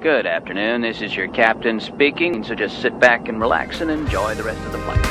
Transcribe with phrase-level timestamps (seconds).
[0.00, 0.80] Good afternoon.
[0.80, 2.40] This is your captain speaking.
[2.40, 5.04] So just sit back and relax and enjoy the rest of the flight.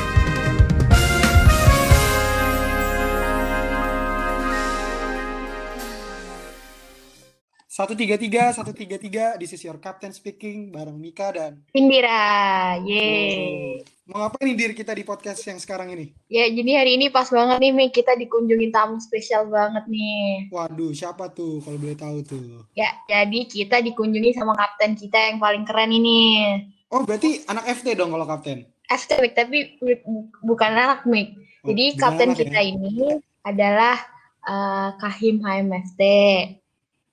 [7.70, 9.38] Satu tiga tiga, satu tiga tiga.
[9.38, 13.86] This is your captain speaking bareng Mika dan Indira, yeay.
[14.10, 16.10] Mau ngapain nih dir kita di podcast yang sekarang ini?
[16.26, 17.94] Ya, jadi hari ini pas banget nih, Mik.
[17.94, 20.50] Kita dikunjungin tamu spesial banget nih.
[20.50, 22.66] Waduh, siapa tuh kalau boleh tahu tuh?
[22.74, 26.58] Ya, jadi kita dikunjungi sama kapten kita yang paling keren ini.
[26.90, 28.66] Oh, berarti anak FT dong kalau kapten.
[28.90, 30.02] FT, Mik, tapi bu-
[30.42, 31.38] bukan anak, Mik.
[31.62, 32.66] Oh, Jadi bukan kapten anak kita ya?
[32.66, 32.98] ini
[33.46, 33.96] adalah
[34.42, 36.02] eh, Kahim HMFT.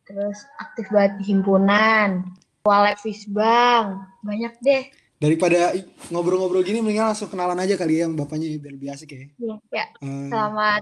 [0.01, 2.25] Terus aktif banget di himpunan.
[2.65, 4.01] Wallet Fisbang.
[4.25, 4.89] Banyak deh.
[5.17, 5.73] Daripada
[6.07, 9.25] ngobrol-ngobrol gini, mendingan langsung kenalan aja kali ya yang bapaknya biar lebih asik ya.
[9.73, 10.81] Ya, Eh, selamat.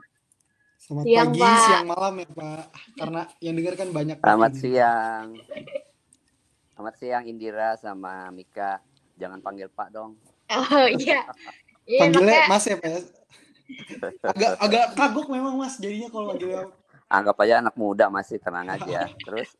[0.77, 1.59] selamat siang, pagi, Pak.
[1.63, 2.63] siang, malam ya Pak.
[2.95, 4.17] Karena yang dengar kan banyak.
[4.19, 4.59] Selamat ini.
[4.59, 5.25] siang.
[6.69, 8.83] Selamat siang Indira sama Mika.
[9.15, 10.19] Jangan panggil Pak dong.
[10.47, 11.23] Oh iya.
[11.85, 12.99] Iya, Panggilnya makanya- Mas ya Pak ya?
[14.25, 16.65] Agak agak kagok memang Mas jadinya kalau manggilnya
[17.05, 19.05] Anggap aja anak muda masih tenang aja.
[19.15, 19.53] Terus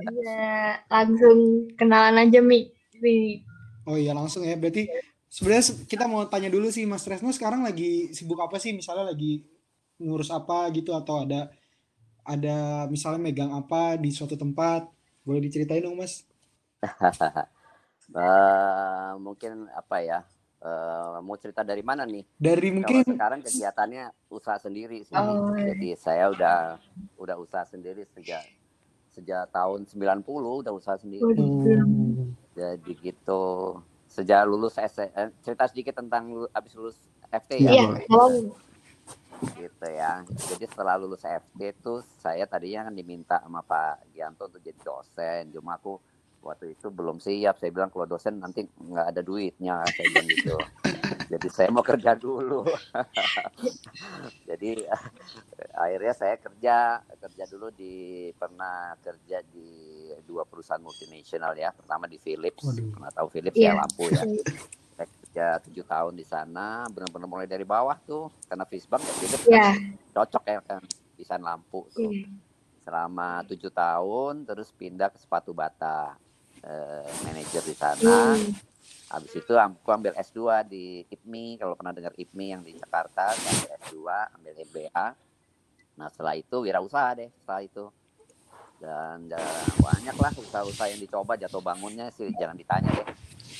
[0.00, 1.38] Iya, langsung
[1.76, 2.72] kenalan aja Mi.
[3.84, 4.56] Oh iya langsung ya.
[4.56, 4.88] Berarti
[5.28, 8.72] sebenarnya se- kita mau tanya dulu sih Mas Tresno sekarang lagi sibuk apa sih?
[8.72, 9.44] Misalnya lagi
[10.00, 11.52] ngurus apa gitu atau ada
[12.24, 14.88] ada misalnya megang apa di suatu tempat?
[15.26, 16.24] Boleh diceritain dong Mas?
[18.16, 20.18] eh, mungkin apa ya?
[20.64, 22.24] eh, mau cerita dari mana nih?
[22.40, 25.16] Dari Kalau mungkin sekarang kegiatannya usaha sendiri sih.
[25.16, 25.72] Oh, iya.
[25.74, 26.56] Jadi saya udah
[27.16, 28.44] udah usaha sendiri sejak
[29.16, 31.36] sejak tahun 90 udah usaha sendiri.
[31.36, 33.42] Hmm, Jadi gitu.
[34.06, 37.70] Sejak lulus S eh, cerita sedikit tentang lu- abis lulus FT ya.
[37.74, 38.54] Iya, tolong.
[39.54, 40.22] gitu ya.
[40.24, 45.50] Jadi setelah lulus FT itu saya tadinya kan diminta sama Pak Gianto untuk jadi dosen.
[45.50, 45.98] Cuma aku
[46.40, 47.58] waktu itu belum siap.
[47.58, 49.82] Saya bilang kalau dosen nanti nggak ada duitnya.
[49.90, 50.56] Saya bilang gitu.
[51.28, 52.62] Jadi saya mau kerja dulu.
[54.48, 54.70] jadi
[55.74, 59.70] akhirnya saya kerja kerja dulu di pernah kerja di
[60.24, 61.70] dua perusahaan multinasional ya.
[61.70, 62.64] Pertama di Philips.
[62.64, 62.90] Waduh.
[62.90, 63.76] Pernah tahu Philips Iya.
[63.76, 64.22] ya lampu ya
[64.94, 69.42] saya kerja tujuh tahun di sana benar-benar mulai dari bawah tuh karena Fisbank ya Philips
[69.42, 69.68] kan Iya.
[70.14, 70.82] cocok ya kan
[71.18, 72.30] desain lampu tuh Iya.
[72.86, 76.14] selama tujuh tahun terus pindah ke sepatu bata
[76.62, 78.54] eh, manajer di sana Hmm.
[79.10, 83.66] habis itu aku ambil S2 di IPMI kalau pernah dengar IPMI yang di Jakarta ambil
[83.82, 83.98] S2
[84.38, 85.06] ambil MBA
[85.94, 87.84] nah setelah itu wirausaha deh setelah itu
[88.82, 89.38] dan ya,
[89.80, 93.08] banyak lah usaha-usaha yang dicoba jatuh bangunnya sih jangan ditanya deh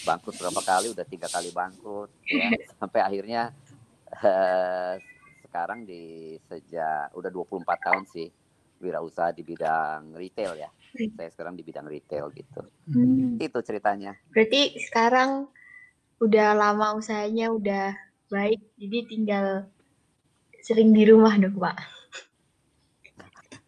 [0.04, 2.52] bangkrut berapa kali udah tiga kali bangkrut ya.
[2.80, 3.54] Sampai akhirnya
[4.20, 5.00] eh,
[5.48, 8.28] sekarang di sejak udah 24 tahun sih
[8.84, 10.70] wirausaha di bidang retail ya.
[10.94, 12.62] Saya sekarang di bidang retail gitu.
[12.91, 13.41] Hmm.
[13.41, 14.14] itu ceritanya.
[14.31, 15.48] Berarti sekarang
[16.22, 17.96] udah lama usahanya udah
[18.31, 19.46] baik, jadi tinggal
[20.62, 21.76] sering di rumah dong, Pak.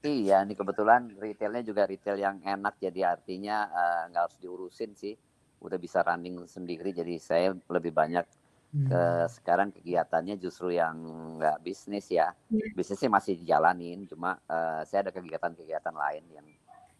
[0.07, 5.19] Iya, ini kebetulan retailnya juga retail yang enak, jadi artinya eh, nggak harus diurusin sih,
[5.59, 6.95] udah bisa running sendiri.
[6.95, 8.27] Jadi saya lebih banyak
[8.67, 8.91] Hmm.
[8.91, 10.99] ke sekarang kegiatannya justru yang
[11.39, 12.75] nggak bisnis ya, Iya.
[12.75, 16.47] bisnisnya masih dijalanin, cuma eh, saya ada kegiatan-kegiatan lain yang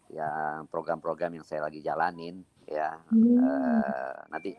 [0.07, 2.95] yang program-program yang saya lagi jalanin ya.
[3.11, 3.43] Hmm.
[3.43, 4.51] Eh, nanti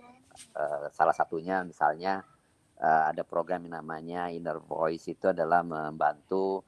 [0.52, 2.22] eh, salah satunya misalnya
[2.76, 6.60] eh, ada program yang namanya Inner Voice itu adalah membantu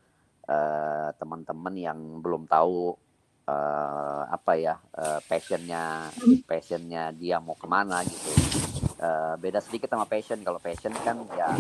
[0.51, 2.99] eh, teman-teman yang belum tahu
[3.47, 6.11] eh, apa ya eh, passionnya
[6.45, 8.31] passionnya dia mau ke mana gitu.
[9.01, 10.43] Eh, beda sedikit sama passion.
[10.43, 11.55] Kalau passion kan ya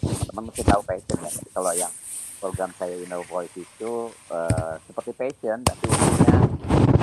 [0.00, 1.30] teman-teman mesti tahu passion ya.
[1.50, 1.92] Kalau yang
[2.40, 6.38] program saya Inner Voice itu eh, seperti passion, tapi ujungnya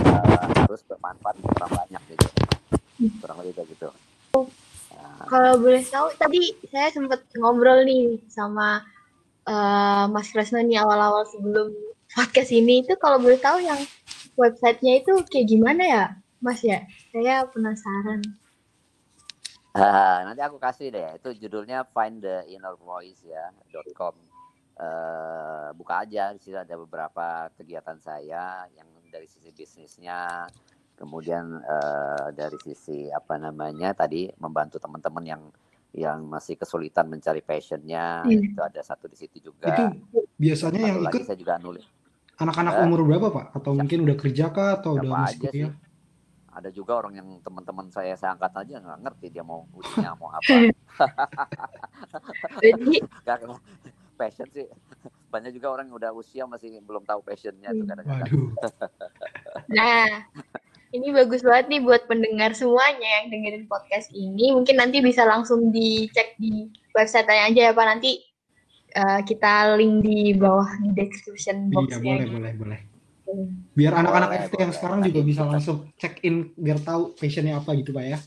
[0.08, 2.28] eh, harus bermanfaat orang banyak gitu.
[3.20, 3.90] Kurang lebih kayak gitu.
[5.24, 8.84] Kalau boleh tahu, tadi saya sempat ngobrol nih sama
[9.48, 11.74] eh, Mas Kresno nih awal-awal sebelum
[12.14, 13.80] podcast ini itu kalau boleh tahu yang
[14.38, 16.04] websitenya itu kayak gimana ya,
[16.42, 16.86] Mas ya?
[17.13, 18.22] Saya penasaran.
[19.74, 21.18] Ah, nanti aku kasih deh.
[21.18, 23.50] Itu judulnya find the inner voice ya
[23.98, 24.13] .com.
[24.74, 30.50] Eh, buka aja di situ ada beberapa kegiatan saya yang dari sisi bisnisnya,
[30.98, 35.44] kemudian eh, dari sisi apa namanya tadi membantu teman-teman yang
[35.94, 38.34] yang masih kesulitan mencari passionnya Hmm.
[38.34, 39.69] itu ada satu di situ juga.
[39.69, 39.84] Itu
[40.36, 41.86] biasanya yang Satu lagi ikut saya juga nulis.
[42.34, 43.45] anak-anak umur berapa Pak?
[43.54, 45.62] Atau mungkin udah kerja kah atau udah masih aja sih.
[45.63, 45.74] kuliah?
[46.54, 50.30] Ada juga orang yang teman-teman saya saya angkat aja nggak ngerti dia mau ujinya mau
[50.38, 50.54] apa.
[52.57, 53.01] Jadi
[54.13, 54.69] passion sih
[55.30, 58.30] banyak juga orang yang udah usia masih belum tahu passionnya tuh kadang-kadang.
[58.30, 58.50] Waduh.
[59.69, 60.25] Nah,
[60.94, 64.54] Ini bagus banget nih buat pendengar semuanya yang dengerin podcast ini.
[64.54, 67.86] Mungkin nanti bisa langsung dicek di website aja ya Pak.
[67.98, 68.22] Nanti
[68.94, 71.98] uh, kita link di bawah di description box.
[71.98, 72.80] Iya boleh boleh boleh.
[73.74, 77.90] Biar anak-anak FT yang sekarang juga bisa langsung check in biar tahu passionnya apa gitu
[77.90, 78.22] Pak ya.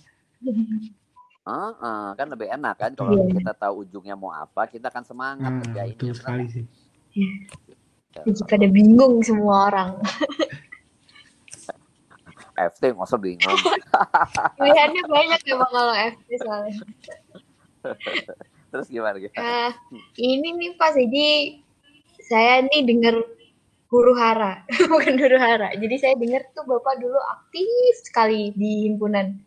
[1.46, 3.30] Uh, uh, kan lebih enak kan kalau yeah.
[3.30, 5.94] kita tahu ujungnya mau apa, kita akan semangat nah, kerjain.
[5.94, 6.64] Betul sekali sih.
[7.14, 7.30] Ya.
[8.26, 9.90] Jika ada bingung semua orang.
[12.56, 13.60] FT usah bingung.
[14.58, 16.74] Pilihannya banyak ya bang kalau FT soalnya.
[18.72, 19.32] Terus gimana gitu?
[19.36, 19.70] Uh,
[20.18, 21.28] ini nih Pak, jadi
[22.26, 23.14] saya nih dengar
[23.86, 25.70] huru hara, bukan huru hara.
[25.78, 29.38] Jadi saya dengar tuh Bapak dulu aktif sekali di himpunan.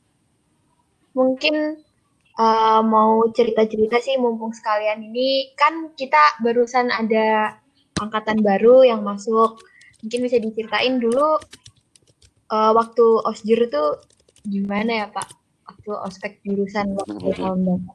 [1.14, 1.84] Mungkin
[2.40, 7.60] uh, mau cerita-cerita sih mumpung sekalian ini kan kita barusan ada
[8.00, 9.60] angkatan baru yang masuk.
[10.00, 11.36] Mungkin bisa diceritain dulu
[12.50, 13.84] uh, waktu osjur itu
[14.46, 15.28] gimana ya Pak?
[15.70, 17.94] Waktu ospek jurusan waktu tahun berapa?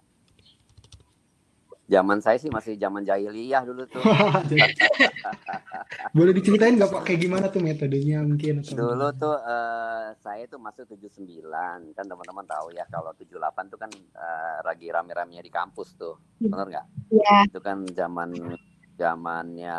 [1.85, 4.01] Zaman saya sih masih zaman jahiliyah dulu tuh.
[6.17, 8.65] Boleh diceritain nggak Pak kayak gimana tuh metodenya mungkin?
[8.65, 11.45] Atau dulu tuh uh, saya tuh masuk 79
[11.93, 13.37] kan teman-teman tahu ya kalau 78
[13.69, 16.17] tuh kan uh, lagi rame-ramenya di kampus tuh.
[16.41, 16.57] Hmm.
[16.57, 16.87] Benar nggak?
[17.13, 17.39] Iya.
[17.53, 18.57] Itu kan zaman
[18.95, 19.79] zamannya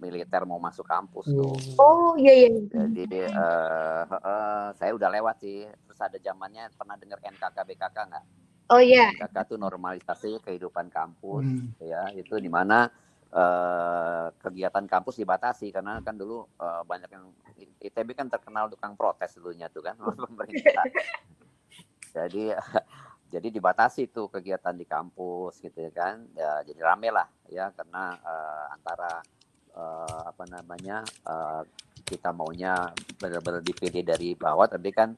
[0.00, 1.56] militer mau masuk kampus tuh.
[1.76, 2.50] Oh iya iya.
[2.72, 5.68] Jadi uh, uh, saya udah lewat sih.
[5.68, 8.24] Terus ada zamannya pernah dengar NKK BKK nggak?
[8.72, 9.14] Oh iya.
[9.14, 11.78] KK itu normalisasi kehidupan kampus hmm.
[11.78, 12.90] ya itu di mana
[13.30, 17.30] uh, kegiatan kampus dibatasi karena kan dulu uh, banyak yang
[17.78, 19.94] ITB kan terkenal tukang protes dulunya tuh kan
[20.26, 20.82] pemerintah.
[22.10, 22.58] jadi
[23.32, 26.22] jadi dibatasi tuh kegiatan di kampus gitu ya kan.
[26.34, 29.22] Ya jadi rame lah ya karena uh, antara
[29.74, 31.62] uh, apa namanya uh,
[32.06, 35.10] kita maunya benar-benar dipilih dari bawah tapi kan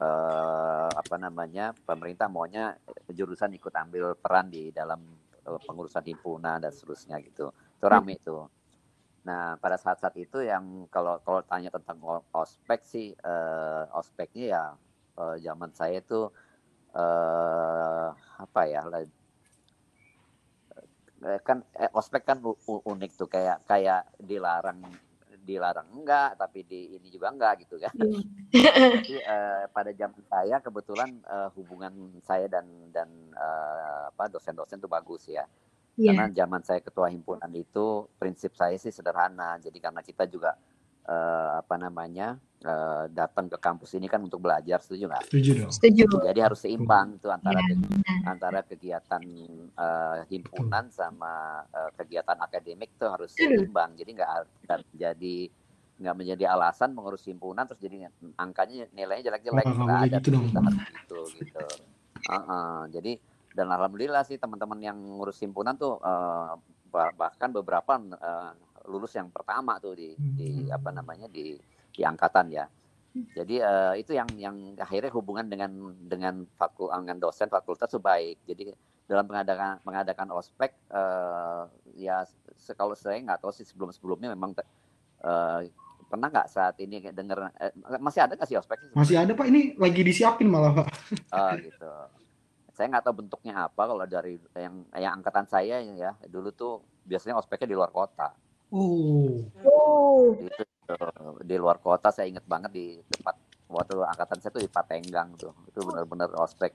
[0.00, 2.72] eh, apa namanya pemerintah maunya
[3.12, 5.04] jurusan ikut ambil peran di dalam
[5.44, 7.52] pengurusan himpunan dan seterusnya gitu.
[7.52, 8.48] Itu rame itu
[9.22, 12.02] nah pada saat-saat itu yang kalau kalau tanya tentang
[12.34, 14.64] ospek sih eh, ospeknya ya
[15.22, 16.26] eh, zaman saya itu
[16.92, 18.82] eh, apa ya
[21.22, 24.82] eh, kan eh, ospek kan unik tuh kayak kayak dilarang
[25.42, 27.92] dilarang enggak tapi di ini juga enggak gitu kan
[28.54, 28.94] yeah.
[29.02, 31.92] jadi uh, pada zaman saya kebetulan uh, hubungan
[32.22, 35.42] saya dan dan uh, apa dosen-dosen itu bagus ya
[35.98, 36.14] yeah.
[36.14, 40.54] karena zaman saya ketua himpunan itu prinsip saya sih sederhana jadi karena kita juga
[41.08, 45.24] uh, apa namanya uh, datang ke kampus ini kan untuk belajar setuju nggak?
[45.28, 45.72] Setuju dong.
[45.72, 46.04] Setuju.
[46.22, 47.74] Jadi harus seimbang tuh antara ya,
[48.26, 49.22] antara kegiatan
[49.74, 50.98] uh, himpunan Betul.
[50.98, 53.94] sama uh, kegiatan akademik tuh harus seimbang.
[53.98, 54.30] Jadi nggak
[54.94, 55.36] jadi
[56.02, 60.50] nggak menjadi alasan mengurus himpunan terus jadi angkanya nilainya jelek-jelek oh, nggak ada gitu dong.
[60.50, 61.66] gitu gitu.
[62.26, 62.78] Uh -uh.
[62.90, 63.22] Jadi
[63.52, 66.56] dan alhamdulillah sih teman-teman yang ngurus himpunan tuh uh,
[66.92, 68.52] bahkan beberapa uh,
[68.88, 70.76] lulus yang pertama tuh di, di hmm.
[70.76, 71.58] apa namanya di
[71.92, 72.66] di angkatan ya.
[73.12, 78.40] Jadi uh, itu yang yang akhirnya hubungan dengan dengan fakul dengan dosen fakultas itu baik.
[78.48, 78.72] Jadi
[79.04, 82.24] dalam mengadakan mengadakan ospek uh, ya
[82.72, 84.56] kalau saya nggak tahu sih sebelum sebelumnya memang
[85.20, 85.60] uh,
[86.08, 88.80] pernah nggak saat ini dengar eh, masih ada nggak sih ospek?
[88.96, 89.44] Masih ada pak.
[89.48, 90.88] Ini lagi disiapin malah pak.
[91.36, 91.92] Oh gitu.
[92.72, 97.36] Saya nggak tahu bentuknya apa kalau dari yang yang angkatan saya ya dulu tuh biasanya
[97.36, 98.32] ospeknya di luar kota.
[98.72, 99.44] Oh.
[99.68, 100.32] oh.
[100.40, 100.64] Itu
[101.44, 103.36] di luar kota saya ingat banget di tempat
[103.68, 105.52] waktu angkatan saya tuh di Patenggang tuh.
[105.68, 106.72] Itu benar-benar ospek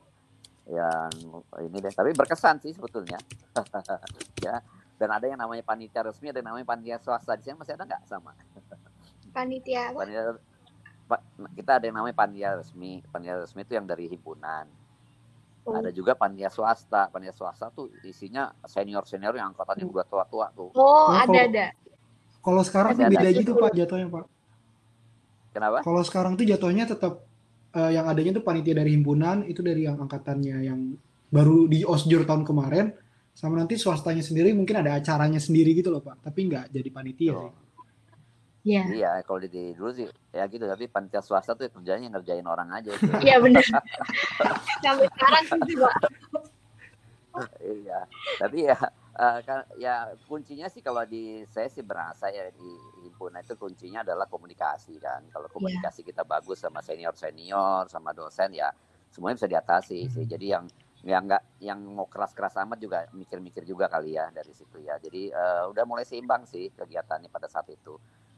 [0.69, 1.09] yang
[1.57, 1.93] ini deh.
[1.93, 3.17] Tapi berkesan sih sebetulnya.
[4.45, 4.61] ya.
[4.97, 7.37] Dan ada yang namanya panitia resmi, ada yang namanya panitia swasta.
[7.37, 8.33] Di sini masih ada nggak sama?
[9.33, 9.97] Panitia apa?
[10.01, 10.23] Panitia,
[11.53, 13.05] kita ada yang namanya panitia resmi.
[13.09, 14.65] Panitia resmi itu yang dari himpunan.
[15.69, 15.77] Oh.
[15.77, 17.13] Ada juga panitia swasta.
[17.13, 20.73] Panitia swasta tuh isinya senior-senior yang angkatannya udah tua-tua tuh.
[20.73, 21.73] Oh, ada-ada.
[22.47, 24.25] Kalau sekarang tuh beda gitu Pak jatuhnya Pak.
[25.51, 25.77] Kenapa?
[25.83, 27.27] Kalau sekarang tuh jatuhnya tetap
[27.75, 30.95] uh, yang adanya tuh panitia dari himpunan itu dari yang angkatannya yang
[31.27, 32.95] baru di osjur tahun kemarin
[33.35, 36.23] sama nanti swastanya sendiri mungkin ada acaranya sendiri gitu loh Pak.
[36.23, 37.51] Tapi nggak jadi panitia oh.
[37.51, 37.51] sih.
[38.67, 38.83] Iya.
[38.91, 42.95] Iya, kalau di, dulu sih ya gitu, tapi panitia swasta tuh kerjanya ngerjain orang aja.
[43.19, 43.63] Iya benar.
[44.83, 45.95] Sampai sekarang sih Pak.
[47.59, 47.99] iya,
[48.39, 48.75] tapi ya
[49.17, 49.41] Uh,
[49.81, 52.69] ya kuncinya sih kalau di saya sih berasa ya di
[53.01, 55.25] himpunan itu kuncinya adalah komunikasi kan.
[55.33, 55.53] Kalau iya.
[55.57, 56.09] komunikasi yeah.
[56.13, 58.69] kita bagus sama senior senior sama dosen ya
[59.09, 60.21] semuanya bisa diatasi sih.
[60.21, 60.31] Hmm.
[60.37, 60.65] Jadi yang
[61.01, 65.01] yang nggak yang mau keras-keras amat juga mikir-mikir juga kali ya dari situ ya.
[65.01, 67.97] Jadi uh, udah mulai seimbang sih kegiatannya pada saat itu.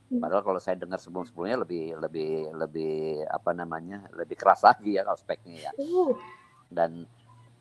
[0.09, 5.69] Padahal kalau saya dengar sebelum-sebelumnya lebih lebih lebih apa namanya lebih keras lagi ya speknya
[5.69, 5.71] ya.
[5.77, 6.17] Uh,
[6.65, 7.05] Dan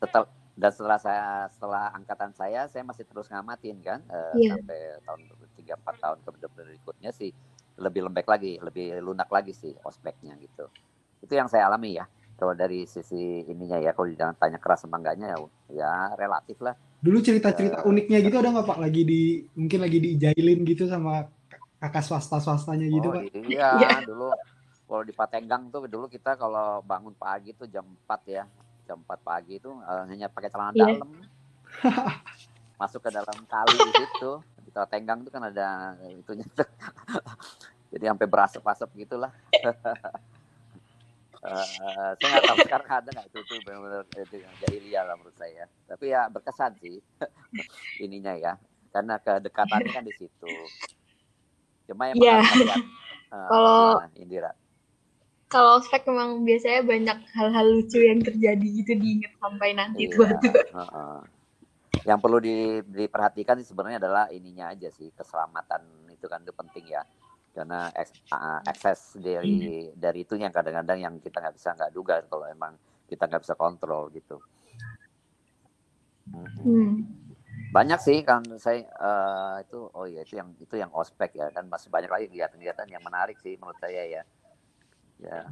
[0.01, 0.25] setelah
[0.59, 4.59] dan setelah saya setelah angkatan saya saya masih terus ngamatin kan eh, Iya.
[4.59, 5.21] sampai tahun
[5.55, 7.31] tiga empat tahun ke- berikutnya sih
[7.79, 10.67] lebih lembek lagi lebih lunak lagi sih ospeknya gitu
[11.23, 14.99] itu yang saya alami ya kalau dari sisi ininya ya kalau jangan tanya keras sama
[14.99, 15.39] enggaknya ya,
[15.71, 17.87] ya relatif lah Dulu cerita-cerita Ya.
[17.87, 18.77] uniknya gitu ada nggak Pak?
[18.83, 19.21] Lagi di
[19.55, 21.31] mungkin lagi dijailin gitu sama
[21.79, 23.23] kakak swasta-swastanya gitu oh Pak?
[23.47, 23.89] iya Iya.
[24.03, 24.35] dulu
[24.83, 28.43] kalau di Patenggang tuh dulu kita kalau bangun pagi tuh jam 4 ya
[28.89, 30.97] jam 4 pagi itu eh, hanya pakai celana Iya.
[30.97, 31.09] dalam.
[32.81, 34.31] Masuk ke dalam kali di situ
[34.65, 36.45] di Patenggang tuh kan ada itunya
[37.91, 39.29] jadi sampai berasap-asap gitulah.
[41.39, 41.63] Eh,
[42.19, 45.71] saya nggak tahu sekarang ada nggak itu tuh benar-benar itu yang jahiliyah lah menurut saya.
[45.87, 46.99] Tapi ya berkesan sih
[47.97, 48.59] ininya ya
[48.91, 50.51] karena kedekatannya kan di situ.
[51.87, 52.43] Cuma yang Iya.
[52.43, 52.83] harus lihat,
[53.31, 54.51] eh, Kalau- Indira
[55.49, 60.29] kalau ospek memang biasanya banyak hal-hal lucu yang terjadi gitu diingat sampai nanti Iya,
[60.77, 61.17] heeh.
[62.05, 66.85] Yang perlu di- diperhatikan sih sebenarnya adalah ininya aja sih keselamatan itu kan itu penting
[66.93, 67.01] ya
[67.49, 67.89] karena
[68.29, 72.77] uh, akses dari dari itu yang kadang-kadang yang kita nggak bisa nggak duga kalau emang
[73.09, 74.37] kita nggak bisa kontrol gitu.
[76.29, 76.45] Mhm.
[76.61, 76.93] Hmm.
[77.73, 81.65] Banyak sih kan saya eh, itu oh iya itu yang itu yang ospek ya kan
[81.65, 84.21] masih banyak lagi kegiatan-kegiatan yang menarik sih menurut saya ya.
[85.19, 85.51] Ya.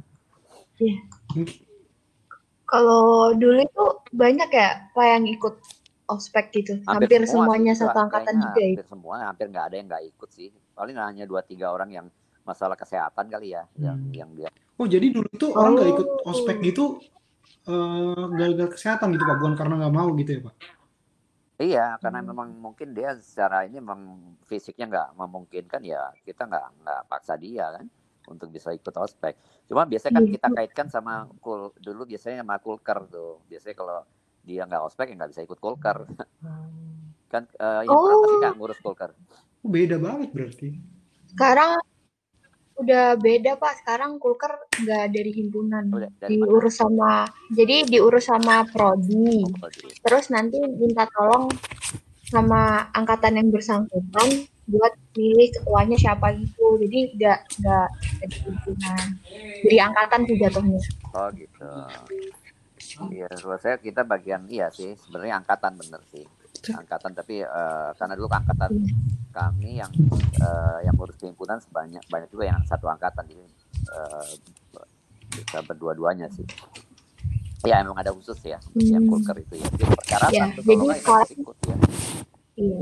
[2.68, 5.54] Kalau dulu itu banyak ya Pak yang ikut
[6.08, 6.80] ospek gitu.
[6.88, 8.68] Hampir, semua semuanya satu angkatan juga ya.
[8.76, 10.48] Hampir semua, hampir nggak ada yang nggak ikut sih.
[10.72, 12.06] Paling hanya dua tiga orang yang
[12.44, 14.12] masalah kesehatan kali ya, yang Hmm.
[14.12, 14.48] yang dia.
[14.80, 16.30] Oh jadi dulu tuh orang nggak ikut Oh.
[16.32, 16.84] ospek gitu
[17.68, 20.54] eh, gara-gara kesehatan gitu Pak, bukan karena nggak mau gitu ya Pak?
[21.58, 22.28] Iya, karena Hmm.
[22.32, 24.00] memang mungkin dia secara ini memang
[24.48, 27.84] fisiknya nggak memungkinkan ya kita nggak nggak paksa dia kan
[28.28, 29.34] untuk bisa ikut ospek.
[29.64, 30.32] Cuma biasanya kan Iya.
[30.36, 33.40] kita kaitkan sama kul dulu biasanya sama kulker tuh.
[33.46, 33.98] Biasanya kalau
[34.40, 35.98] dia nggak ospek ya nggak bisa ikut kulker.
[37.28, 38.40] kan eh, yang pernah pasti Oh.
[38.40, 39.10] nggak ngurus kulker.
[39.60, 40.68] Oh, beda banget berarti.
[41.28, 41.76] Sekarang
[42.74, 43.82] udah beda Pak.
[43.82, 45.92] Sekarang kulker nggak dari himpunan.
[45.92, 46.48] Udah, dari mana?
[46.48, 47.10] Diurus sama
[47.50, 49.44] jadi diurus sama prodi.
[49.44, 51.52] Oh, di- Terus nanti minta tolong
[52.24, 56.76] sama angkatan yang bersangkutan buat milih ketuanya siapa gitu.
[56.78, 57.88] Jadi nggak nggak
[58.20, 59.04] dari himpunan.
[59.64, 60.80] Dari angkatan tuh jatuhnya.
[61.12, 61.68] Oh gitu.
[63.10, 66.24] Iya, kalau saya kita bagian iya sih sebenarnya angkatan bener sih
[66.68, 68.70] angkatan tapi eh, karena dulu angkatan
[69.30, 69.92] kami yang
[70.42, 73.44] eh, yang ngurus himpunan sebanyak banyak juga yang satu angkatan jadi
[73.94, 74.26] eh,
[75.30, 76.42] bisa berdua-duanya sih.
[77.62, 79.10] Ya emang ada khusus ya yang Hmm.
[79.10, 79.66] kulker itu ya.
[79.70, 81.76] Jadi persyaratan Iya, tuh jadi kalau ikut ya.
[82.58, 82.80] Iya.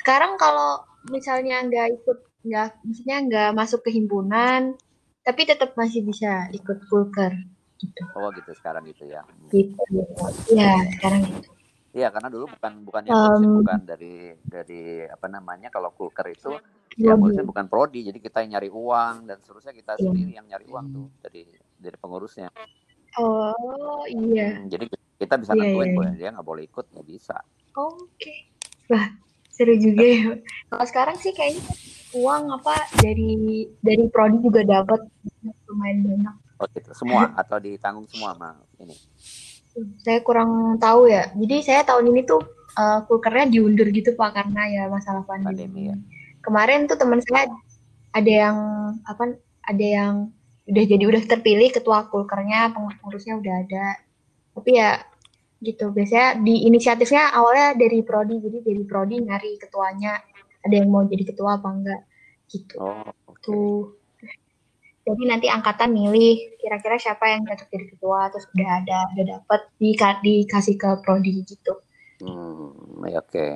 [0.00, 0.70] Sekarang kalau
[1.08, 4.76] misalnya nggak ikut nggak maksudnya nggak masuk ke himpunan,
[5.20, 7.32] tapi tetap masih bisa ikut kulker
[7.80, 8.02] gitu.
[8.12, 9.24] Oh gitu sekarang gitu ya.
[9.48, 9.76] Gitu.
[10.52, 11.48] Ya sekarang gitu.
[11.90, 16.54] Iya karena dulu bukan bukan yang Um, bukan dari dari apa namanya kalau kulker itu
[16.98, 17.34] yang Prodi.
[17.34, 20.06] ngurusin bukan prodi jadi kita yang nyari uang dan seterusnya kita Iya.
[20.06, 21.42] sendiri yang nyari uang tuh dari
[21.74, 22.46] dari pengurusnya.
[23.18, 24.54] Oh iya.
[24.54, 24.86] Hmm, jadi
[25.18, 27.36] kita bisa Iya, nentuin iya, boleh dia nggak boleh ikut nggak bisa.
[27.74, 28.34] Oke.
[28.86, 29.06] Wah
[29.60, 30.40] seru juga ya.
[30.72, 31.60] Kalau sekarang sih kayaknya
[32.16, 35.04] uang apa dari dari prodi juga dapat
[35.68, 36.34] lumayan banyak.
[36.56, 38.96] Oh gitu semua atau ditanggung semua sama ini.
[40.00, 41.28] Saya kurang tahu ya.
[41.36, 42.40] Jadi saya tahun ini tuh
[42.80, 45.52] eh, kulkernya diundur gitu Pak karena ya masalah pandemi.
[45.52, 45.96] Pandemi, ya.
[46.40, 47.52] Kemarin tuh teman saya
[48.16, 48.56] ada yang
[49.04, 49.36] apa
[49.68, 50.14] ada yang
[50.64, 53.86] udah jadi udah terpilih ketua kulkernya, pengurusnya udah ada.
[54.56, 55.04] Tapi ya
[55.60, 60.16] gitu biasanya di inisiatifnya awalnya dari prodi jadi dari prodi nyari ketuanya
[60.64, 62.02] ada yang mau jadi ketua apa enggak
[62.48, 63.40] gitu Oh oke.
[63.44, 64.00] tuh
[65.04, 69.60] jadi nanti angkatan milih kira-kira siapa yang cocok jadi ketua terus udah ada udah dapet
[69.76, 71.76] di, dikasih ke prodi gitu
[72.20, 73.46] Hmm, ya oke.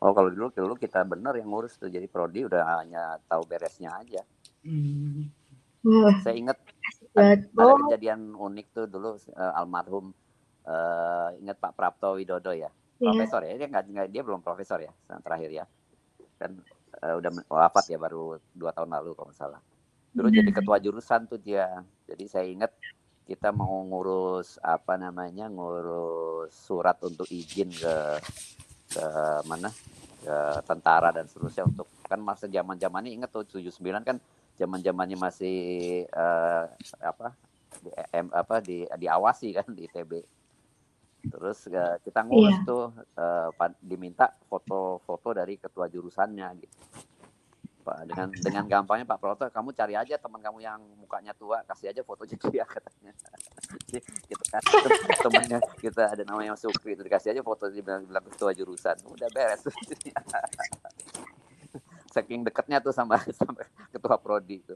[0.00, 3.92] Oh kalau dulu dulu kita bener yang ngurus tuh jadi prodi udah hanya tahu beresnya
[3.92, 4.24] aja.
[4.64, 5.28] Hmm.
[6.24, 6.56] Saya ingat
[7.12, 10.16] banget ada oh kejadian unik tuh dulu eh, almarhum
[10.64, 12.68] eh, ingat Pak Prapto Widodo ya?
[12.68, 13.10] Iya.
[13.10, 13.52] Profesor ya?
[13.56, 15.64] Dia nggak dia belum profesor ya yang terakhir ya.
[16.40, 16.60] Kan
[17.04, 19.60] eh, udah men- wafat ya baru dua tahun lalu kalau nggak salah.
[20.14, 21.82] Dulu jadi ketua jurusan tuh dia.
[22.06, 22.70] Jadi saya ingat
[23.24, 27.94] kita mau ngurus apa namanya ngurus surat untuk izin ke
[28.94, 29.06] ke
[29.48, 29.72] mana?
[30.24, 34.16] Ke tentara dan seterusnya untuk kan masa zaman zamannya ingat tuh 79 kan
[34.54, 35.58] zaman zamannya masih
[36.06, 36.64] eh,
[37.02, 37.34] apa
[37.82, 40.12] di, em, apa di diawasi kan di ITB
[41.24, 42.66] terus eh, kita ngurus Iya.
[42.66, 42.84] tuh
[43.54, 46.76] pa- diminta foto-foto dari ketua jurusannya gitu.
[47.84, 51.92] Pak dengan dengan gampangnya Pak Proto kamu cari aja teman kamu yang mukanya tua kasih
[51.92, 53.12] aja fotonya dia katanya.
[54.24, 54.62] Kita kan
[55.28, 58.96] temennya kita ada namanya Sukri itu dikasih aja foto dia bilang, bilang ketua jurusan.
[59.04, 59.68] Udah beres.
[62.16, 64.72] Saking dekatnya tuh sama sama ketua prodi itu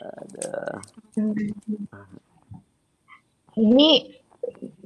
[0.00, 0.80] ada
[3.54, 3.90] Ini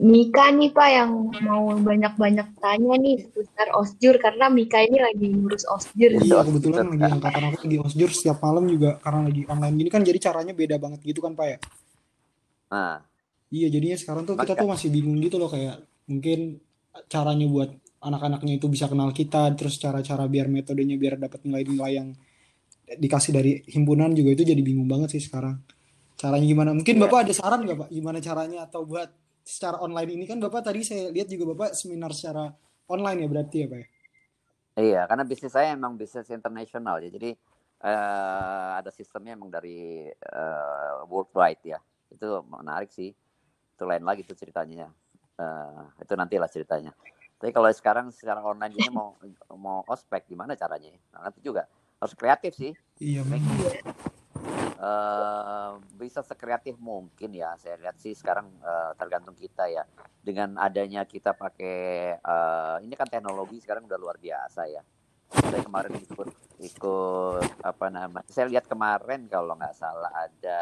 [0.03, 1.11] Mika nih Pak yang
[1.47, 6.11] mau banyak-banyak tanya nih seputar Osjur karena Mika ini lagi ngurus Osjur.
[6.21, 10.03] Iya kebetulan lagi angkatan aku lagi osjur setiap malam juga karena lagi online gini kan
[10.03, 11.59] jadi caranya beda banget gitu kan Pak ya.
[12.69, 12.99] nah
[13.55, 15.79] Iya jadinya sekarang tuh kita Maka- tuh masih bingung gitu loh kayak
[16.11, 16.59] mungkin
[17.07, 17.71] caranya buat
[18.03, 22.09] anak-anaknya itu bisa kenal kita terus cara-cara biar metodenya biar dapat nilai-nilai yang
[22.85, 25.61] dikasih dari himpunan juga itu jadi bingung banget sih sekarang.
[26.15, 26.71] Caranya gimana?
[26.77, 27.03] Mungkin Iya.
[27.09, 29.11] Bapak ada saran nggak Pak gimana caranya atau buat
[29.45, 32.49] secara online ini kan Bapak tadi saya lihat juga Bapak seminar secara
[32.89, 33.87] online ya berarti ya Pak ya?
[34.75, 37.11] Iya, karena bisnis saya emang bisnis internasional ya.
[37.13, 37.31] Jadi
[37.85, 41.79] eh, ada sistemnya emang dari eh, worldwide ya.
[42.11, 43.15] Itu menarik sih.
[43.75, 44.91] Itu lain lagi tuh ceritanya.
[45.39, 46.93] Eh, itu nantilah ceritanya.
[47.39, 49.15] Tapi kalau sekarang secara online ini mau
[49.59, 50.91] mau ospek gimana caranya?
[51.13, 51.67] Nah, nanti juga
[52.05, 52.77] harus kreatif sih.
[53.01, 53.25] Iya,
[54.77, 57.57] eh, bisa sekreatif mungkin ya.
[57.57, 59.89] Saya lihat sih sekarang eh, tergantung kita ya.
[60.21, 61.79] Dengan adanya kita pakai
[62.21, 64.85] eh, ini kan teknologi sekarang udah luar biasa ya.
[65.35, 66.29] Saya kemarin ikut
[66.61, 68.29] ikut apa namanya?
[68.29, 70.61] Saya lihat kemarin kalau nggak salah ada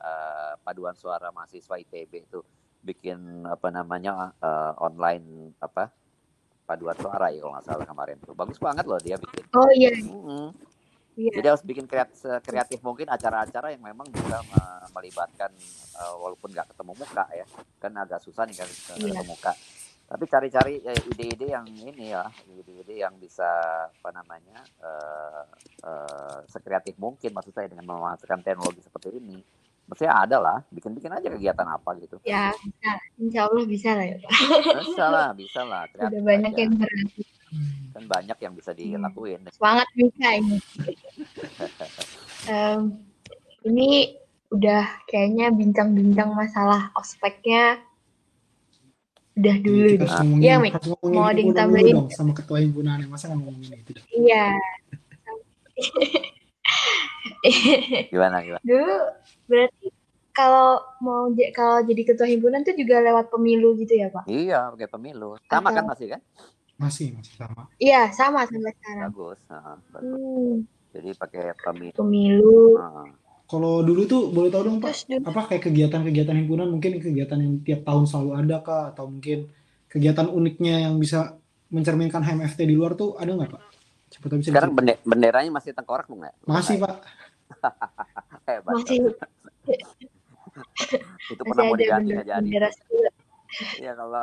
[0.00, 2.40] eh, paduan suara mahasiswa ITB itu
[2.80, 5.92] bikin apa namanya eh, online apa
[6.68, 9.44] paduan suara ya kalau nggak salah kemarin tuh bagus banget loh dia bikin.
[9.56, 10.52] Oh iya, Mm-mm.
[11.18, 11.32] Iya.
[11.34, 15.50] Jadi harus bikin kreat kreatif mungkin acara-acara yang memang bisa me- melibatkan
[15.98, 17.46] eh, walaupun nggak ketemu muka ya,
[17.76, 18.94] kan agak susah nih kan Iya.
[19.02, 19.52] ketemu muka.
[20.08, 23.44] Tapi cari-cari eh, ide-ide yang ini ya, ide-ide yang bisa
[23.90, 25.42] apa namanya eh,
[25.84, 29.36] eh, sekreatif mungkin maksud saya dengan memanfaatkan teknologi seperti ini.
[29.88, 32.20] Maksudnya ada lah, bikin-bikin aja kegiatan apa gitu.
[32.20, 32.92] Ya, bisa.
[33.16, 34.32] Insya Allah bisa lah ya Pak.
[34.84, 35.82] Bisa lah, bisa lah.
[35.88, 36.60] Udah kreatif banyak aja.
[36.60, 37.22] yang berarti.
[37.90, 39.40] Kan banyak yang bisa dilakuin.
[39.50, 40.56] Semangat Mika ini.
[42.48, 42.80] Em,
[43.62, 44.16] ini
[44.48, 47.76] udah kayaknya bincang-bincang masalah ospeknya
[49.34, 49.98] udah dulu Iya, kita deh.
[50.00, 50.72] harus ngomongin, Iya, Mik.
[51.04, 51.96] Mau ada yang dulu tambahin?
[52.10, 54.46] sama ketua himpunan masa nggak ngomongin itu Iya.
[58.10, 58.62] Gimana gimana?
[58.62, 58.96] Dulu
[59.46, 59.86] berarti
[60.32, 64.26] kalau mau kalau jadi ketua himpunan tuh juga lewat pemilu gitu ya Pak?
[64.26, 65.34] Iya, pakai pemilu.
[65.46, 66.20] Sama kan Atau- masih kan?
[66.78, 69.10] Masih masih sama Iya sama sampai sekarang.
[69.10, 69.38] Bagus.
[69.44, 70.14] Heeh, bagus.
[70.14, 70.54] Hmm,
[70.88, 71.94] Jadi pakai pemilu.
[71.94, 72.56] pemilu.
[72.78, 73.08] Heeh.
[73.48, 77.54] kalau dulu tuh boleh tahu dong pak Terus apa kayak kegiatan-kegiatan himpunan mungkin kegiatan yang
[77.64, 79.48] tiap tahun selalu ada kah atau mungkin
[79.88, 83.62] kegiatan uniknya yang bisa mencerminkan HMFT di luar tuh ada nggak pak?
[84.20, 86.34] Tahu bisa Sekarang benderanya masih tengkorak belum nggak?
[86.44, 86.96] masih pak
[88.48, 88.72] Hebat.
[88.76, 88.96] masih
[91.28, 92.48] Itu pernah masih mau diganti nggak jadi.
[93.78, 94.22] Iya kalau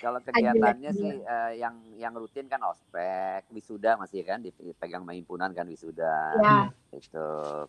[0.00, 5.50] kalau kegiatannya sih eh, yang yang rutin kan ospek, wisuda masih kan dipegang sama himpunan
[5.52, 6.34] kan wisuda.
[6.40, 7.26] Ya, Itu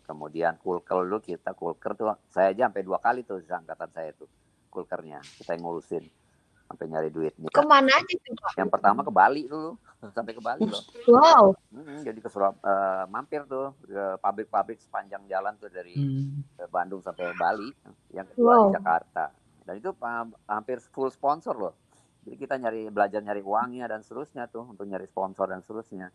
[0.08, 4.28] kemudian kulker dulu kita kulker tuh saya aja sampai dua kali tuh angkatan saya tuh
[4.72, 6.04] kulkernya kita yang ngurusin
[6.66, 7.48] sampai nyari duitnya.
[7.52, 8.52] ke mana aja tuh Pak?
[8.58, 9.76] Yang pertama ke Bali dulu
[10.16, 10.82] sampai ke Bali loh.
[11.14, 16.38] Wow, Mm, jadi ke Surab eh, mampir tuh ke pabrik-pabrik sepanjang jalan tuh dari Hmm.
[16.70, 17.66] Bandung sampai Bali.
[18.14, 18.74] Yang kedua di Wow.
[18.78, 19.24] Jakarta.
[19.64, 19.90] Dan itu
[20.46, 21.74] hampir full sponsor loh.
[22.24, 26.08] Jadi kita nyari belajar nyari uangnya dan seterusnya tuh untuk nyari sponsor dan seterusnya.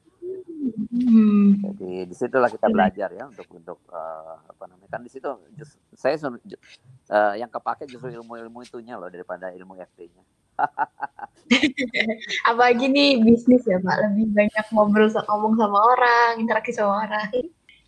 [0.90, 1.62] Hmm.
[1.62, 2.74] Jadi di situlah kita Keren.
[2.74, 7.86] belajar ya untuk untuk eh, apa namanya kan di situ just- saya eh, yang kepake
[7.86, 10.24] justru ilmu-ilmu itunya loh daripada ilmu FT-nya.
[12.50, 17.30] Apalagi nih bisnis ya Pak, lebih banyak ngobrol ngomong sama orang, interaksi sama orang.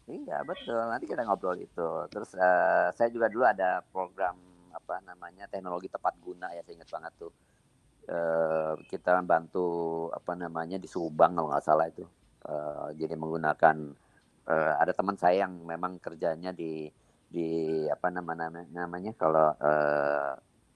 [0.05, 0.77] Iya betul.
[0.77, 1.89] Nanti kita ngobrol itu.
[2.13, 4.50] Terus eh, saya juga dulu ada program
[4.91, 7.31] apa namanya teknologi tepat guna ya saya ingat banget tuh.
[8.11, 9.67] Eh, kita bantu
[10.11, 12.03] apa namanya di Subang kalau nggak salah itu.
[12.43, 13.77] Eh, jadi menggunakan
[14.51, 16.91] eh, ada teman saya yang memang kerjanya di
[17.31, 17.47] di
[17.87, 20.33] apa nama nama- namanya kalau eh,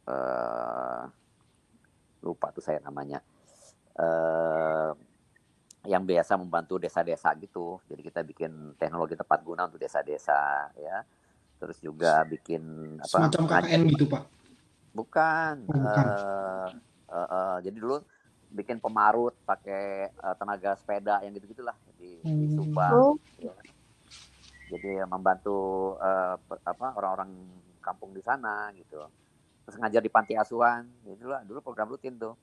[0.07, 1.03] eh,
[2.23, 3.19] lupa tuh saya namanya.
[3.99, 4.91] Eh,
[5.85, 7.77] yang biasa membantu desa-desa gitu.
[7.91, 11.03] Jadi kita bikin teknologi tepat guna untuk desa-desa ya.
[11.55, 12.61] Terus juga bikin
[12.99, 13.07] apa?
[13.07, 14.23] semacam KKN gitu pak
[14.95, 15.53] Bukan.
[15.67, 16.05] Oh, bukan.
[16.07, 16.69] eh,
[17.11, 17.97] eh, eh, jadi dulu
[18.55, 22.55] bikin pemarut pakai eh, tenaga sepeda yang gitu-gitulah di, di Hmm.
[22.55, 23.19] Subang.
[23.19, 23.19] Oh,
[24.65, 25.93] Jadi membantu
[26.49, 27.29] pe- apa orang-orang
[27.85, 28.97] kampung di sana gitu.
[29.61, 30.89] Terus ngajar di panti asuhan.
[31.05, 32.33] Jadi dulu, dulu program rutin tuh.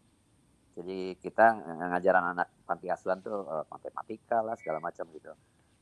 [0.73, 1.53] Jadi kita
[1.93, 5.35] ngajar anak-anak panti asuhan tuh uh, matematika lah segala macam gitu.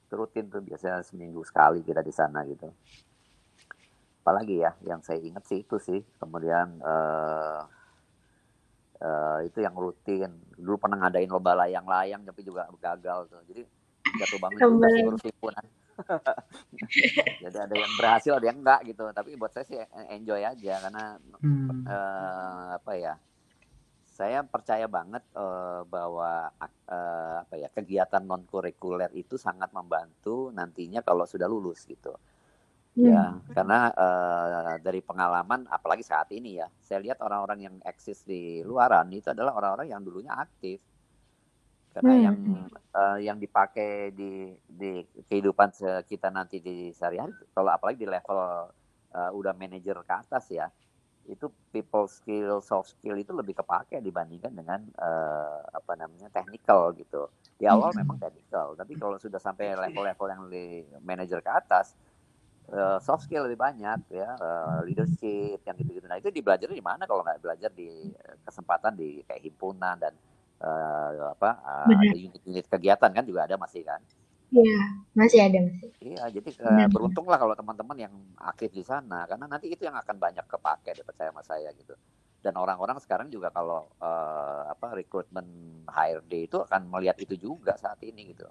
[0.09, 2.67] Itu rutin tuh biasanya seminggu sekali kita di sana gitu.
[4.31, 5.99] Apalagi ya yang saya ingat sih itu sih.
[6.23, 7.67] Kemudian uh,
[9.03, 10.31] uh, itu yang rutin.
[10.55, 13.43] Dulu pernah ngadain lomba layang-layang tapi juga gagal tuh.
[13.51, 13.67] Jadi
[14.23, 15.67] jatuh bangun juga sih ngurus himpunan.
[17.43, 19.03] Jadi ada yang berhasil, ada yang enggak gitu.
[19.11, 19.83] Tapi buat saya sih
[20.15, 21.91] enjoy aja karena hmm.
[21.91, 23.19] uh, apa ya?
[24.07, 26.55] Saya percaya banget uh, bahwa
[26.87, 32.15] uh, apa ya kegiatan non kurikuler itu sangat membantu nantinya kalau sudah lulus gitu.
[33.01, 33.25] Ya,
[33.57, 39.09] karena uh, dari pengalaman, apalagi saat ini ya, saya lihat orang-orang yang eksis di luaran
[39.15, 40.85] itu adalah orang-orang yang dulunya aktif
[41.91, 42.23] karena hmm.
[42.23, 42.37] yang
[42.95, 45.75] uh, yang dipakai di di kehidupan
[46.07, 48.39] kita nanti di sehari-hari kalau apalagi di level
[49.11, 50.71] uh, udah manajer ke atas ya
[51.27, 57.27] itu people skill soft skill itu lebih kepake dibandingkan dengan uh, apa namanya technical gitu
[57.59, 58.07] di awal hmm.
[58.07, 61.99] memang technical tapi kalau sudah sampai level-level yang di manajer ke atas
[62.73, 67.05] uh, soft skill lebih banyak ya uh, leadership yang gitu-gitu nah itu dibelajar di mana
[67.05, 68.11] kalau nggak belajar di
[68.43, 70.15] kesempatan di kayak himpunan dan
[70.61, 74.01] uh, apa uh, ada unit-unit kegiatan kan juga ada masih kan?
[74.51, 74.83] Iya,
[75.15, 75.89] masih ada masih.
[76.03, 80.17] Iya, jadi uh, beruntunglah kalau teman-teman yang aktif di sana karena nanti itu yang akan
[80.19, 81.95] banyak kepake percaya sama saya gitu.
[82.41, 85.45] Dan orang-orang sekarang juga kalau uh, apa rekrutmen
[85.87, 88.49] HRD itu akan melihat itu juga saat ini gitu.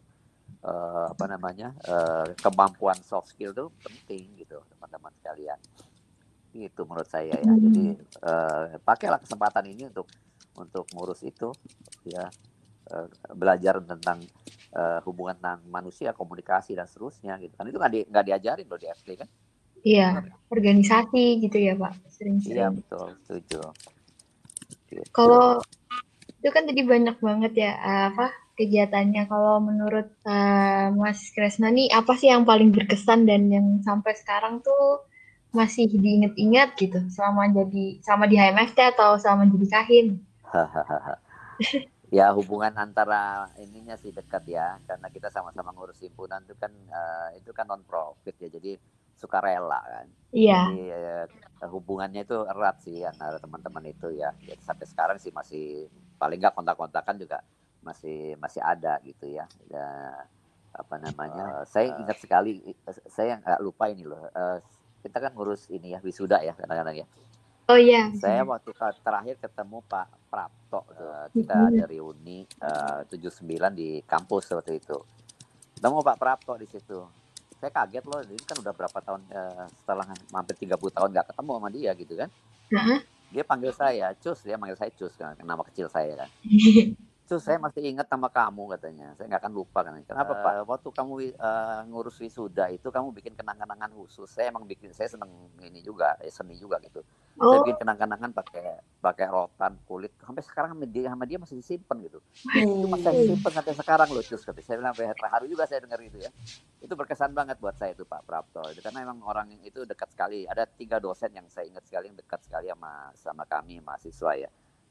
[0.60, 5.60] Uh, apa namanya uh, kemampuan soft skill itu penting gitu teman-teman sekalian.
[6.52, 7.48] Itu menurut saya ya.
[7.48, 7.64] Hmm.
[7.64, 7.86] Jadi
[8.28, 10.12] uh, pakailah kesempatan ini untuk
[10.60, 11.56] untuk ngurus itu
[12.04, 12.28] ya
[12.92, 14.20] uh, belajar tentang
[14.76, 18.88] uh, hubungan tentang manusia komunikasi dan seterusnya gitu kan itu nggak di, diajarin loh di
[18.90, 19.28] FT kan
[19.86, 20.10] iya
[20.52, 23.62] organisasi gitu ya pak sering-sering iya betul setuju
[24.92, 25.04] gitu.
[25.16, 25.64] kalau
[26.40, 27.72] itu kan tadi banyak banget ya
[28.12, 29.24] apa kegiatannya.
[29.32, 34.60] Kalau menurut uh, Mas Kresna nih apa sih yang paling berkesan dan yang sampai sekarang
[34.60, 35.08] tuh
[35.56, 37.00] masih diinget-ingat gitu?
[37.08, 40.08] Selama jadi sama di HMFT atau selama jadi kahin?
[42.10, 47.30] Ya hubungan antara ininya sih dekat ya karena kita sama-sama ngurus himpunan itu kan uh,
[47.38, 48.82] itu kan non profit ya jadi
[49.14, 50.10] suka rela kan.
[50.34, 50.74] Iya.
[50.74, 54.34] Jadi, uh, hubungannya itu erat sih antara teman-teman itu ya.
[54.42, 55.86] Jadi sampai sekarang sih masih
[56.18, 57.46] paling nggak kontak-kontakan juga
[57.84, 59.88] masih masih ada gitu ya, ya
[60.70, 62.62] apa namanya uh, saya ingat sekali
[63.10, 64.62] saya nggak lupa ini loh uh,
[65.02, 67.08] kita kan ngurus ini ya wisuda ya kadang-kadang ya
[67.70, 68.10] Oh iya.
[68.18, 68.74] Saya waktu
[69.06, 71.70] terakhir ketemu Pak Prapto, uh, kita mm -hmm.
[71.70, 73.46] ada reuni uh, 79
[73.78, 74.98] di kampus waktu itu.
[75.78, 76.98] Ketemu Pak Prapto di situ.
[77.62, 81.52] Saya kaget loh, ini kan udah berapa tahun uh, setelah hampir 30 tahun nggak ketemu
[81.54, 82.30] sama dia gitu kan.
[82.74, 83.00] Uh -huh.
[83.38, 86.30] Dia panggil saya Cus, dia panggil saya Cus kan, nama kecil saya kan.
[87.30, 89.14] Terus saya masih ingat sama kamu katanya.
[89.14, 90.02] Saya nggak akan lupa kan.
[90.02, 90.54] Kenapa uh, Pak?
[90.66, 94.26] Waktu kamu uh, ngurus wisuda itu kamu bikin kenang-kenangan khusus.
[94.34, 95.30] Saya emang bikin saya seneng
[95.62, 97.06] ini juga, eh, seni juga gitu.
[97.38, 97.54] Oh.
[97.54, 100.10] Saya bikin kenang-kenangan pakai pakai rotan kulit.
[100.26, 102.18] Sampai sekarang sama dia sama dia masih disimpan gitu.
[102.50, 102.66] Hmm.
[102.66, 104.42] Itu masih disimpan sampai sekarang loh Cus.
[104.42, 106.34] Saya bilang terharu juga saya dengar itu ya.
[106.82, 108.66] Itu berkesan banget buat saya itu Pak Prapto.
[108.74, 110.50] Itu karena emang orang itu dekat sekali.
[110.50, 114.50] Ada tiga dosen yang saya ingat sekali yang dekat sekali sama sama kami mahasiswa ya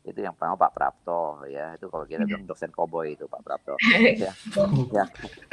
[0.09, 1.77] itu yang pertama Pak Prapto ya.
[1.77, 3.75] Itu kalau kita bilang dosen koboi itu Pak Prapto.
[4.19, 4.33] Ya.
[4.91, 5.09] yang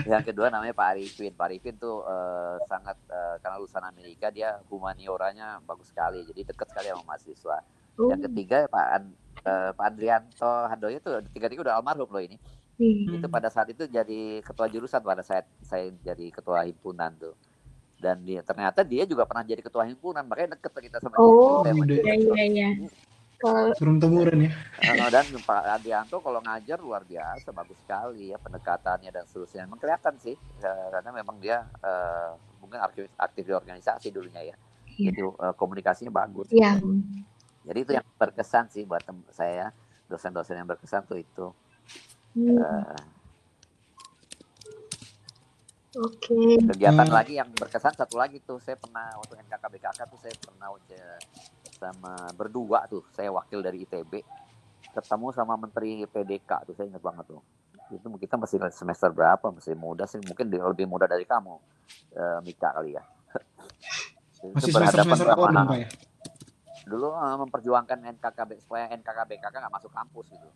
[0.07, 1.35] yang kedua namanya Pak Arifin.
[1.35, 6.23] Pak Arifin tuh uh, sangat uh, karena lulusan Amerika dia humanioranya bagus sekali.
[6.23, 7.57] Jadi dekat sekali sama mahasiswa.
[7.95, 8.25] Yang oh.
[8.31, 9.03] ketiga Pak An,
[9.43, 12.39] uh, Pak Andrianto Handoyo itu tiga-tiga udah almarhum loh ini.
[12.75, 13.07] Hmm.
[13.07, 17.31] itu pada saat itu jadi ketua jurusan pada saat saya jadi ketua himpunan tuh.
[17.95, 22.03] Dan dia ternyata dia juga pernah jadi ketua himpunan makanya deket kita sama oh, dia.
[22.03, 22.69] iya iya iya
[23.77, 24.51] turun temurun ya
[25.09, 30.13] dan Pak Adianto kalau ngajar luar biasa bagus sekali ya pendekatannya dan seterusnya memang kelihatan
[30.21, 34.55] sih ya, karena memang dia uh, mungkin aktif, aktif di organisasi dulunya ya
[34.97, 35.13] yeah.
[35.13, 36.77] jadi uh, komunikasinya bagus yeah.
[37.65, 39.69] jadi itu yang berkesan sih buat saya
[40.09, 41.47] dosen-dosen yang berkesan tuh itu
[42.37, 42.57] hmm.
[42.57, 43.01] uh,
[45.95, 46.35] Oke.
[46.35, 46.59] Okay.
[46.59, 47.15] Kegiatan hmm.
[47.15, 50.75] lagi yang berkesan satu lagi tuh saya pernah waktu NKKBKK tuh saya pernah
[51.75, 54.23] sama berdua tuh saya wakil dari ITB
[54.95, 57.41] ketemu sama menteri PDK tuh saya ingat banget tuh.
[57.91, 61.53] Itu kita masih semester berapa masih muda sih mungkin lebih muda dari kamu
[62.15, 63.03] uh, Mika kali ya.
[64.45, 65.89] Masih semester semester dong ya?
[66.85, 70.49] Dulu uh, memperjuangkan NKKB supaya NKKBKK nggak masuk kampus gitu.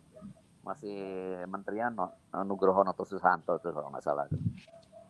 [0.62, 1.00] Masih
[1.50, 1.90] menterian
[2.46, 4.38] Nugroho Noto Susanto tuh kalau nggak salah tuh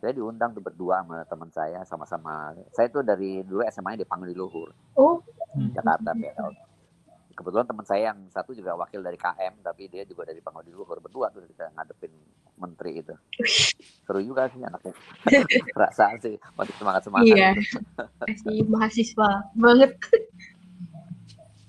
[0.00, 2.56] saya diundang tuh berdua sama teman saya sama-sama.
[2.72, 4.72] Saya tuh dari dulu SMA di Pangli Luhur.
[4.96, 5.20] Oh.
[5.76, 6.70] Jakarta PL
[7.40, 11.00] kebetulan teman saya yang satu juga wakil dari KM tapi dia juga dari Pangudi Luhur.
[11.00, 12.12] Berdua tuh kita ngadepin
[12.60, 13.16] menteri itu.
[14.04, 14.92] Seru juga sih anaknya.
[15.76, 16.36] Perasaan sih.
[16.52, 17.50] Masih semangat semangat Iya.
[18.28, 19.92] Masih mahasiswa banget.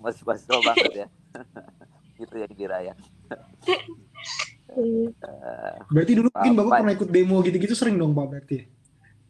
[0.01, 1.07] masih mahasiswa banget ya.
[2.21, 2.93] Gitu ya kira ya
[4.71, 6.77] Eh, Berarti dulu mungkin Bapak Apa?
[6.81, 8.57] pernah ikut demo gitu-gitu sering dong Pak berarti.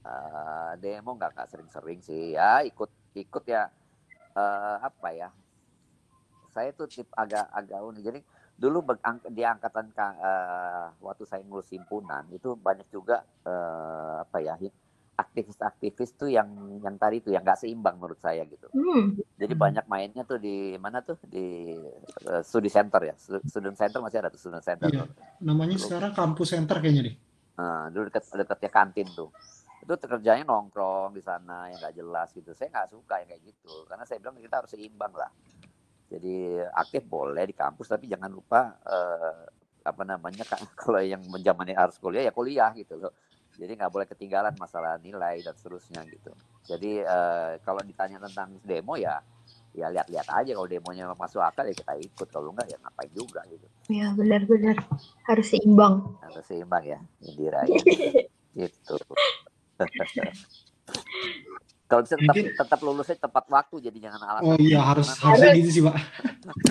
[0.05, 2.89] eh, demo nggak nggak sering-sering sih ya ikut
[3.23, 3.61] ikut ya
[4.39, 5.29] eh, apa ya
[6.51, 8.19] saya tuh tip agak agak unik jadi
[8.61, 8.77] dulu
[9.31, 14.55] di angkatan ka- eh, waktu saya ngurus himpunan itu banyak juga eh, apa ya
[15.13, 16.47] aktivis-aktivis tuh yang
[16.79, 19.19] yang tadi tuh yang nggak seimbang menurut saya gitu Hmm.
[19.35, 19.61] jadi Hmm.
[19.61, 21.75] banyak mainnya tuh di mana tuh di
[22.23, 25.03] eh, studi center ya Stu- student center masih ada tuh student center Iya.
[25.03, 25.07] tuh.
[25.43, 27.15] Namanya sekarang kampus center kayaknya deh.
[27.51, 29.29] Nah, dulu dekat dekatnya kantin tuh.
[29.81, 32.53] Itu kerjanya nongkrong di sana yang nggak jelas gitu.
[32.53, 35.29] Saya nggak suka yang kayak gitu karena saya bilang kita harus seimbang lah.
[36.07, 36.35] Jadi
[36.71, 39.41] aktif boleh di kampus tapi jangan lupa eh,
[39.81, 43.11] apa namanya ka- kalau yang menjamani harus kuliah ya kuliah gitu loh.
[43.59, 46.31] Jadi nggak boleh ketinggalan masalah nilai dan seterusnya gitu.
[46.65, 49.19] Jadi eh, kalau ditanya tentang demo ya
[49.71, 53.39] ya lihat-lihat aja kalau demonya masuk akal ya kita ikut kalau enggak ya ngapain juga
[53.47, 53.67] gitu.
[53.87, 54.75] Ya benar-benar
[55.25, 56.11] harus seimbang.
[56.19, 57.79] Harus seimbang ya Indira ya.
[58.59, 58.95] gitu.
[61.87, 64.47] Kalau bisa tetap, Mungkin- tetap lulusnya tepat waktu jadi jangan alasan.
[64.47, 65.95] Oh iya harus Karena- harusnya gitu sih Pak.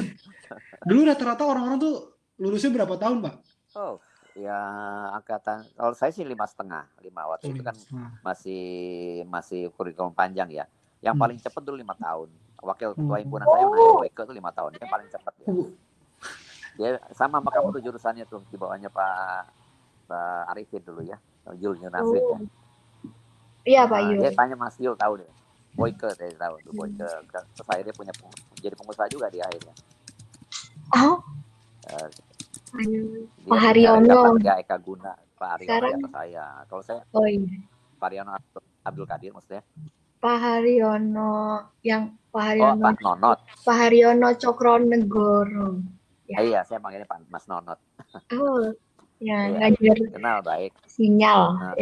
[0.89, 1.95] Dulu rata-rata orang-orang tuh
[2.41, 3.35] lulusnya berapa tahun Pak?
[3.77, 4.01] Oh,
[4.41, 4.59] ya
[5.13, 8.65] angkatan kalau saya sih lima setengah lima waktu itu kan Nah, masih
[9.27, 10.65] masih kurikulum panjang ya.
[11.01, 11.23] Yang Hmm.
[11.23, 12.29] paling cepat dulu lima tahun.
[12.61, 13.23] Wakil ketua Hmm.
[13.25, 14.71] himpunan saya namanya Boyke itu lima tahun.
[14.75, 15.47] Dia paling cepat ya.
[15.49, 15.69] Oh.
[16.77, 19.45] Dia sama sama kamu tuh jurusannya tuh di bawahnya Pak
[20.07, 21.17] Pak Arifin dulu ya.
[21.57, 22.37] Yul Yunafrid ya.
[22.37, 22.41] Oh.
[23.63, 24.21] Iya Pak Nah, Yul.
[24.21, 25.31] dia tanya Mas Yul tahu deh.
[25.73, 27.01] Boyke saya tahu tuh Boyke.
[27.01, 28.13] Terus akhirnya punya
[28.57, 29.75] jadi pengusaha juga dia akhirnya.
[30.91, 31.17] Oh.
[31.87, 32.09] Eh,
[32.71, 32.87] Pak
[33.43, 34.19] punya Haryono.
[34.39, 35.13] tiga Eka Guna.
[35.35, 36.47] Pak Haryono Sekarang- di atas saya.
[36.65, 37.59] Kalau saya Oh iya.
[37.97, 38.31] Pak Haryono
[38.81, 39.63] Abdul- Kadir maksudnya.
[40.17, 41.33] Pak Haryono
[41.83, 43.39] yang Pak Oh Haryono Pak Nonot.
[43.61, 45.69] Pak Haryono Cokronegoro.
[46.25, 46.37] Ya.
[46.39, 47.79] Eh, iya saya manggilnya Pak Mas Nonot.
[48.33, 48.71] Oh.
[49.21, 49.69] Ya, Iya.
[49.69, 50.73] ngajar Kenal baik.
[50.87, 51.41] sinyal.
[51.55, 51.77] Ah.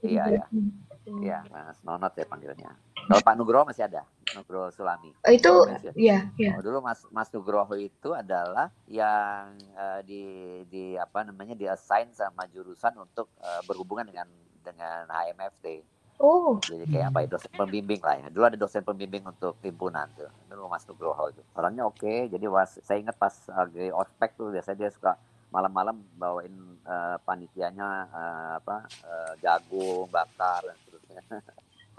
[0.00, 0.44] Iya ya.
[0.50, 0.70] Hmm.
[1.18, 2.70] Iya Mas Nonot ya panggilnya.
[2.98, 4.02] Kalau Pak Nugroho masih ada.
[4.36, 5.10] Nugroho Sulami.
[5.24, 5.90] Oh, itu ada.
[5.96, 6.52] ya, ya.
[6.56, 10.22] Oh, dulu Mas Mas Nugroho itu adalah yang eh, di
[10.68, 14.28] di apa namanya di assign sama jurusan untuk eh, berhubungan dengan
[14.60, 15.96] dengan HMFT.
[16.18, 18.26] Oh, Jadi kayak apa ya dosen pembimbing lah ya.
[18.26, 20.26] Dulu ada dosen pembimbing untuk himpunan tuh.
[20.50, 21.42] Dulu Mas Nugroho itu.
[21.54, 22.26] Orangnya oke.
[22.26, 25.14] Jadi was, saya ingat pas lagi ospek tuh biasanya dia suka
[25.54, 31.22] malam-malam bawain eh, panitianya eh, apa eh, jagung bakar dan seterusnya.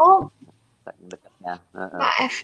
[0.03, 0.27] oh,
[1.71, 2.35] Pak F,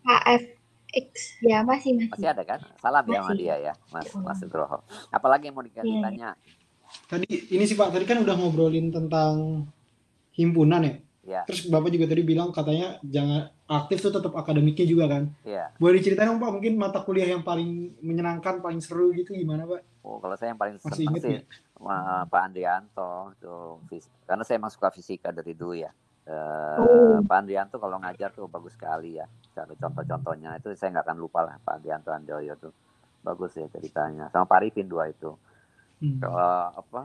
[0.00, 2.26] Pak FX ya masih Masih masih.
[2.28, 2.60] ada kan?
[2.76, 3.38] Salam ya sama Masih.
[3.38, 4.20] dia ya, Mas Oh.
[4.20, 4.78] Mas Nugroho.
[5.08, 5.80] Apalagi yang mau Iya.
[5.80, 6.28] ditanya?
[7.06, 9.64] Tadi ini sih Pak, tadi kan udah ngobrolin tentang
[10.32, 10.94] himpunan ya.
[11.22, 15.30] Ya, Terus Bapak juga tadi bilang katanya jangan aktif tuh tetap akademiknya juga kan.
[15.42, 15.70] iya.
[15.76, 20.02] Boleh diceritain dong Pak, mungkin mata kuliah yang paling menyenangkan, paling seru gitu gimana Pak?
[20.02, 21.38] Oh, kalau saya yang paling Masih senang inget sih
[21.72, 23.78] sama Pak Andrianto tuh
[24.26, 25.94] karena saya emang suka fisika dari dulu ya.
[26.22, 27.18] Eh, Oh.
[27.22, 29.26] Pak Andrianto kalau ngajar tuh bagus sekali ya.
[29.50, 32.72] Cara contoh-contohnya itu saya nggak akan lupa lah Pak Andrianto Andoyo tuh
[33.20, 34.28] bagus ya ceritanya.
[34.28, 35.34] Sama Pak Arifin dua itu.
[35.98, 36.18] Hmm.
[36.18, 37.00] Kalau apa?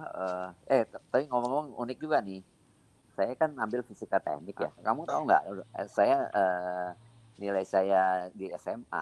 [0.67, 2.41] eh, eh tapi ngomong-ngomong unik juga nih.
[3.13, 4.69] Saya kan ambil fisika teknik ya.
[4.79, 5.41] Kamu tahu nggak?
[5.73, 6.87] eh, Saya eh,
[7.37, 9.01] nilai saya di SMA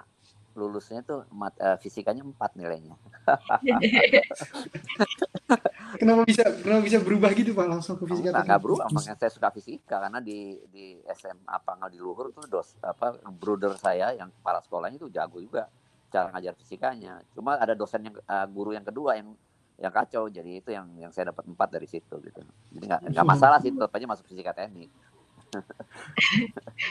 [0.54, 2.96] lulusnya tuh mat- eh, fisikanya 4 nilainya.
[5.98, 9.32] Kenapa bisa kenapa bisa berubah gitu Pak langsung ke fisika Nggak, nggak berubah, makanya saya
[9.32, 14.30] suka fisika karena di di SMA Panggal di Luhur tuh dos apa brother saya yang
[14.30, 15.72] kepala sekolahnya itu jago juga
[16.12, 17.14] cara ngajar fisikanya.
[17.36, 19.36] Cuma ada dosen yang eh, guru yang kedua yang
[19.76, 22.40] yang kacau, jadi itu yang yang saya dapat empat dari situ gitu.
[22.72, 24.88] Jadi nggak nggak masalah sih, tetap aja masuk fisika teknik.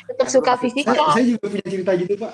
[0.08, 0.92] Tetap suka fisika.
[0.92, 2.32] Saya, saya juga punya cerita gitu Pak.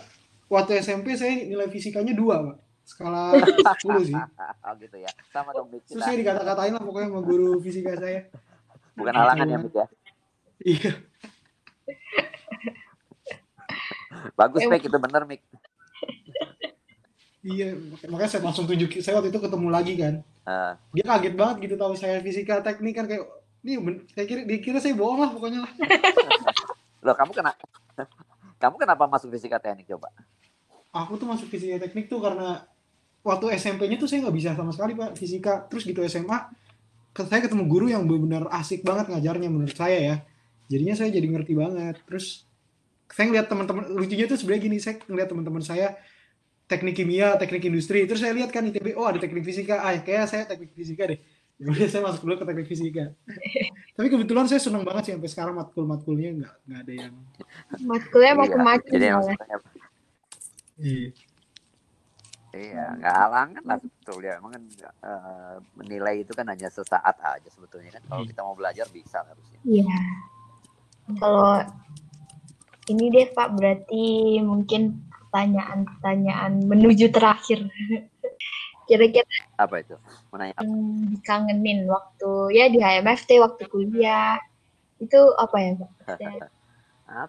[0.50, 2.56] Waktu SMP saya nilai fisikanya dua Pak.
[2.90, 4.14] Skala 10 sih.
[4.66, 5.86] oh gitu ya, sama dong Mik.
[5.86, 8.26] Saya dikata-katain lah pokoknya sama guru fisika saya.
[8.98, 9.86] bukan halangan ya Mik ya.
[10.60, 10.92] Iya.
[14.38, 15.40] Bagus Mik, itu bener Mik.
[17.40, 17.72] Iya,
[18.12, 20.14] makanya saya langsung tunjuk saya waktu itu ketemu lagi kan.
[20.44, 23.24] Eh, Dia kaget banget gitu tahu saya fisika teknik kan kayak
[23.64, 23.80] ini
[24.12, 25.72] saya kira dikira saya bohong lah pokoknya lah.
[27.06, 27.52] loh kamu kena
[28.60, 30.12] kamu kenapa masuk fisika teknik coba?
[30.92, 32.68] Aku tuh masuk fisika teknik tuh karena
[33.20, 35.66] waktu SMP-nya tuh saya nggak bisa sama sekali Pak fisika.
[35.68, 36.38] Terus gitu SMA
[37.10, 40.16] saya ketemu guru yang benar-benar asik banget ngajarnya menurut saya ya.
[40.70, 41.98] Jadinya saya jadi ngerti banget.
[42.06, 42.46] Terus
[43.10, 45.98] saya ngeliat teman-teman lucunya tuh sebenarnya gini saya ngeliat teman-teman saya
[46.70, 50.30] teknik kimia teknik industri terus saya lihat kan ITB oh ada teknik fisika ah kayak
[50.30, 51.18] saya teknik fisika deh
[51.60, 53.04] Kemudian saya masuk dulu ke teknik fisika
[53.98, 57.14] tapi kebetulan saya senang banget sih sampai sekarang matkul matkulnya nggak nggak ada yang
[57.82, 59.38] Matkulnya macam-macam jadi maksudnya
[60.78, 61.08] iya.
[62.50, 64.32] Iya, nggak halangan lah sebetulnya.
[64.42, 68.02] Emang kan eh, menilai itu kan hanya sesaat aja sebetulnya kan.
[68.10, 68.30] Kalau Hmm.
[68.30, 69.58] kita mau belajar bisa harusnya.
[69.62, 69.98] Iya.
[71.18, 71.62] Kalau
[72.90, 74.04] ini deh Pak, berarti
[74.42, 74.98] mungkin
[75.30, 77.70] pertanyaan-pertanyaan menuju terakhir.
[78.90, 79.22] Kira-kira
[79.54, 79.94] Apa itu?
[80.34, 80.74] Menanya yang
[81.14, 84.34] dikangenin waktu ya di HMFT waktu kuliah
[84.98, 85.90] itu apa ya Pak?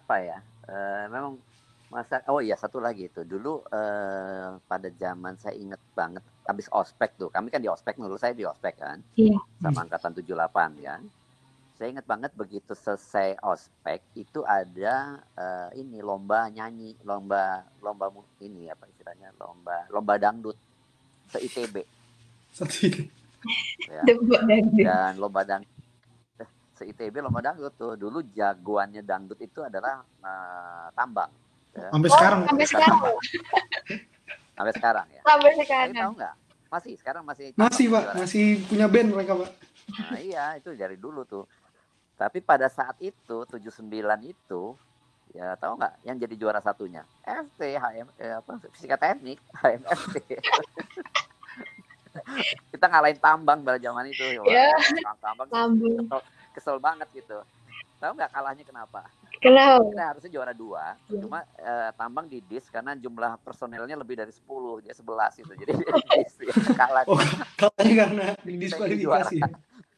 [0.02, 0.38] Apa ya?
[0.66, 1.38] Eh, memang
[1.92, 3.20] masa oh iya satu lagi itu.
[3.28, 7.28] Dulu eh, pada zaman saya inget banget habis ospek tuh.
[7.28, 8.98] Kami kan di ospek dulu saya di ospek kan?
[9.14, 9.36] Iya.
[9.60, 11.02] sama angkatan 78 kan
[11.82, 18.06] saya inget banget begitu selesai ospek itu ada eh, ini lomba nyanyi lomba lomba
[18.38, 20.54] ini apa istilahnya lomba lomba dangdut
[21.26, 21.82] se ITB
[23.90, 24.02] ya.
[24.06, 24.40] Dangdut.
[24.78, 25.66] dan lomba dang
[26.38, 26.46] eh,
[26.78, 27.98] se ITB lomba dangdut tuh.
[27.98, 31.34] Dulu jagoannya dangdut itu adalah eh, tambang
[31.72, 32.40] sampai Oh, sekarang.
[32.44, 33.00] sampai sekarang.
[34.56, 35.20] sampai sekarang ya?
[35.22, 35.94] Sampai sekarang.
[35.94, 36.34] tahu nggak?
[36.68, 38.02] Masih sekarang masih masih pak.
[38.02, 38.12] juara.
[38.18, 39.50] masih punya band mereka pak.
[39.92, 41.44] Nah, iya itu dari dulu tuh.
[42.14, 43.88] Tapi pada saat itu 79
[44.22, 44.62] itu
[45.32, 47.02] ya tahu nggak yang jadi juara satunya?
[47.22, 50.16] FT HM eh, apa fisika teknik HMFT
[52.70, 54.68] kita ngalahin tambang pada zaman itu Ya.
[55.18, 56.04] tambang Lambung.
[56.04, 56.20] kesel,
[56.52, 57.40] kesel banget gitu.
[57.98, 59.08] Tahu nggak kalahnya kenapa
[59.42, 59.82] Kenapa?
[59.90, 61.18] kita harusnya juara dua Iya.
[61.18, 64.46] cuma eh, tambang di dis karena jumlah personelnya lebih dari 10
[64.86, 65.72] dia 11 itu jadi
[66.22, 67.02] dis, ya, kalah.
[67.10, 67.18] Oh
[67.58, 69.38] kalahnya karena didiskualifikasi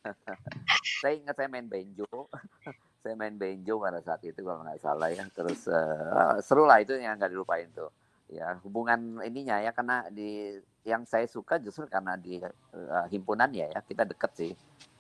[1.05, 2.09] saya ingat saya main benjo
[3.05, 5.29] saya main benjo pada saat itu kalau nggak salah ya.
[5.29, 7.93] Terus eh, seru lah itu yang nggak dilupain tuh.
[8.33, 10.57] Ya hubungan ininya ya karena di
[10.89, 14.53] yang saya suka justru karena di eh, himpunan ya ya kita deket sih.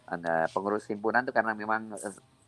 [0.04, 1.96] Ada pengurus himpunan tuh karena memang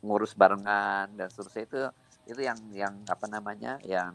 [0.01, 1.81] ngurus barengan dan seterusnya itu
[2.27, 4.13] itu yang yang apa namanya yang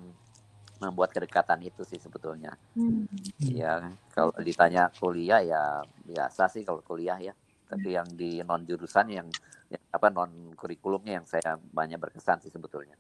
[0.78, 3.06] membuat kedekatan itu sih sebetulnya Hmm.
[3.38, 5.64] ya kalau ditanya kuliah ya
[6.04, 7.34] biasa sih kalau kuliah ya
[7.66, 9.28] tapi yang di non jurusan yang,
[9.68, 12.98] yang apa non kurikulumnya yang saya banyak berkesan sih sebetulnya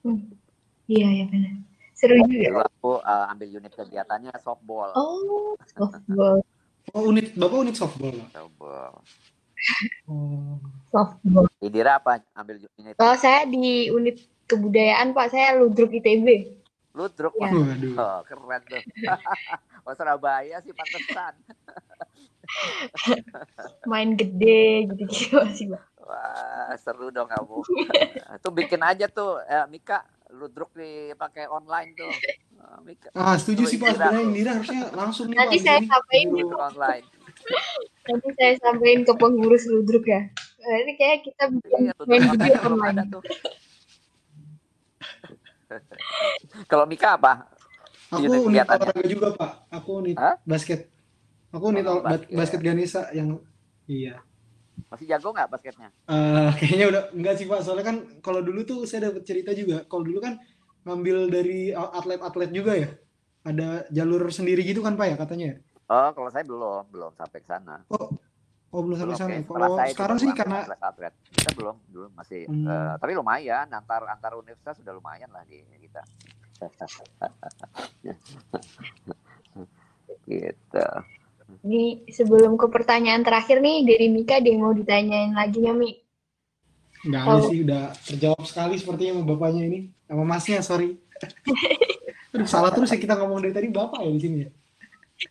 [0.00, 0.20] Hmm.
[0.84, 1.64] Iya, iya benar.
[1.96, 2.44] Seru juga.
[2.44, 6.44] dulu aku uh, ambil unit kegiatannya softball Oh, softball.
[6.92, 9.00] oh unit bapak unit softball softball
[10.08, 10.58] oh.
[10.94, 11.50] Softball.
[11.58, 16.54] Indira apa ambil unit Kalau saya di unit kebudayaan Pak, saya ludruk ITB.
[16.94, 17.34] ludruk?
[17.42, 17.50] Ya.
[17.50, 17.94] Waduh.
[17.98, 18.82] Oh, keren tuh.
[19.84, 21.36] Oh Surabaya sih pantesan.
[23.90, 25.84] Main gede gitu-gitu sih Pak.
[26.04, 27.60] wah seru dong kamu.
[28.44, 32.08] Tuh bikin aja tuh eh, Mika ludruk dipakai online tuh.
[32.08, 33.12] Eh, Mika.
[33.12, 33.92] Ah setuju sih pak.
[33.92, 34.24] Sebenarnya.
[34.24, 36.48] Indira harusnya langsung nih Nanti pak saya di sampaikan.
[36.56, 37.04] Online
[38.04, 40.28] Nanti saya sampaikan ke pengurus ludruk ya.
[40.60, 42.98] Nah, Ini kayak kita bikin Iya, main video online.
[46.68, 47.48] Kalau Mika apa?
[48.12, 49.50] Aku Unit unit olahraga juga pak.
[49.72, 50.36] Aku unit Hah?
[50.46, 50.86] basket.
[51.50, 52.30] Aku unit Oh, basket.
[52.30, 53.40] basket Ganesa yang
[53.88, 54.20] iya.
[54.92, 55.88] Masih jago nggak basketnya?
[56.06, 57.60] Eh, kayaknya udah enggak sih pak.
[57.64, 59.82] Soalnya kan kalau dulu tuh saya dapat cerita juga.
[59.88, 60.38] Kalau dulu kan
[60.84, 62.88] ngambil dari atlet-atlet juga ya.
[63.44, 65.50] Ada jalur sendiri gitu kan pak ya katanya.
[65.84, 65.92] Ya?
[65.92, 67.76] Oh, kalau saya belum, belum sampai ke sana.
[67.92, 68.08] Oh,
[68.72, 69.30] oh belum sampai sana.
[69.30, 69.40] ya?
[69.44, 71.14] setelah Kalau sekarang sih karena atlet-atlet.
[71.36, 72.48] Kita belum, belum masih.
[72.48, 72.64] Hmm.
[72.66, 76.00] eh, tapi lumayan, antar antar universitas sudah lumayan lah di kita.
[80.24, 80.86] gitu.
[81.64, 85.92] Ini sebelum ke pertanyaan terakhir nih dari Mika ada yang mau ditanyain lagi nggak Mi?
[87.04, 87.52] nggak ada Oh.
[87.52, 89.78] sih udah terjawab sekali sepertinya sama bapaknya ini.
[90.08, 90.96] Sama masnya sorry.
[92.32, 94.50] Aduh, salah terus ya kita ngomong dari tadi bapak ya di sini ya.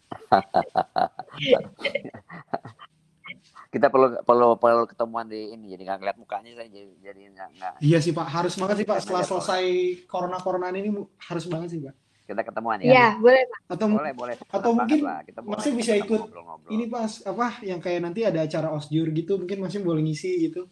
[3.73, 7.49] Kita perlu perlu perlu ketemuan di ini, jadi nggak ngeliat mukanya saya jadi jadi nggak
[7.57, 8.97] nggak Iya sih Pak, harus banget sih Pak.
[9.01, 9.63] Setelah ya, selesai
[10.05, 11.97] corona-coronaan ini mu- harus banget sih Pak.
[12.23, 12.87] kita ketemuan ya.
[12.87, 13.59] Iya, boleh Pak.
[13.75, 14.35] Atau Boleh boleh.
[14.47, 15.19] Atau mungkin lah.
[15.27, 16.71] kita boleh Masnya bisa kita ikut ngobrol-ngobrol.
[16.71, 20.71] ini pas apa yang kayak nanti ada acara osjur gitu, mungkin masih boleh ngisi gitu.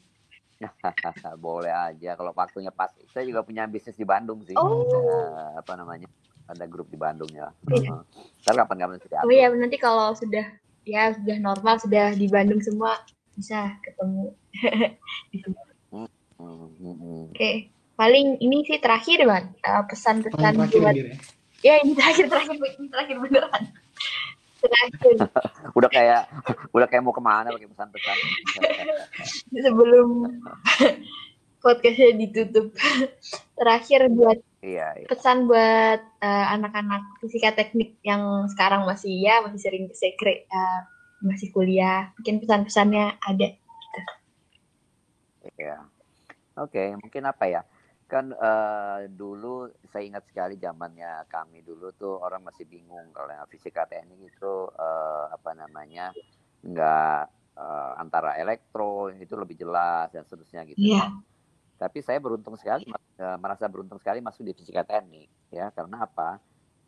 [1.44, 2.88] boleh aja kalau waktunya pas.
[3.12, 4.56] Saya juga punya bisnis di Bandung sih.
[4.56, 4.88] Oh.
[4.88, 6.08] Eh, apa namanya?
[6.50, 7.54] Ada grup di Bandung ya.
[7.70, 8.02] Iya.
[8.46, 10.46] Ntar kapan-kapan kita Oh iya, nanti kalau sudah
[10.86, 12.98] ya sudah normal, sudah di Bandung semua
[13.38, 14.34] bisa ketemu.
[15.92, 17.24] Hmm, hmm, hmm.
[17.32, 21.14] Oke, paling ini sih terakhir Bang, Eh, pesan-pesan buat ya.
[21.62, 23.64] ya ini terakhir terakhir ini terakhir beneran.
[24.62, 25.18] Terakhir
[25.74, 26.30] Udah kayak
[26.70, 28.18] udah kayak mau ke mana pakai pesan-pesan.
[29.66, 30.38] sebelum
[31.66, 32.70] podcastnya ditutup.
[33.58, 35.08] Terakhir buat Iya, iya.
[35.10, 40.82] pesan buat eh, anak-anak fisika teknik yang sekarang masih ya masih sering sekre eh,
[41.26, 42.14] masih kuliah.
[42.22, 43.50] Mungkin pesan-pesannya ada.
[45.58, 45.78] Iya.
[46.62, 47.62] Oke, mungkin apa ya?
[48.06, 53.50] Kan eh, dulu saya ingat sekali zamannya kami dulu tuh orang masih bingung kalau yang
[53.50, 56.14] fisika teknik itu eh, apa namanya
[56.62, 57.22] nggak
[57.58, 60.78] eh, antara elektro itu lebih jelas dan seterusnya gitu.
[60.78, 61.18] Iya.
[61.82, 66.06] Tapi saya beruntung sekali, mas- eh, merasa beruntung sekali masuk di fisika teknik, ya karena
[66.06, 66.38] apa?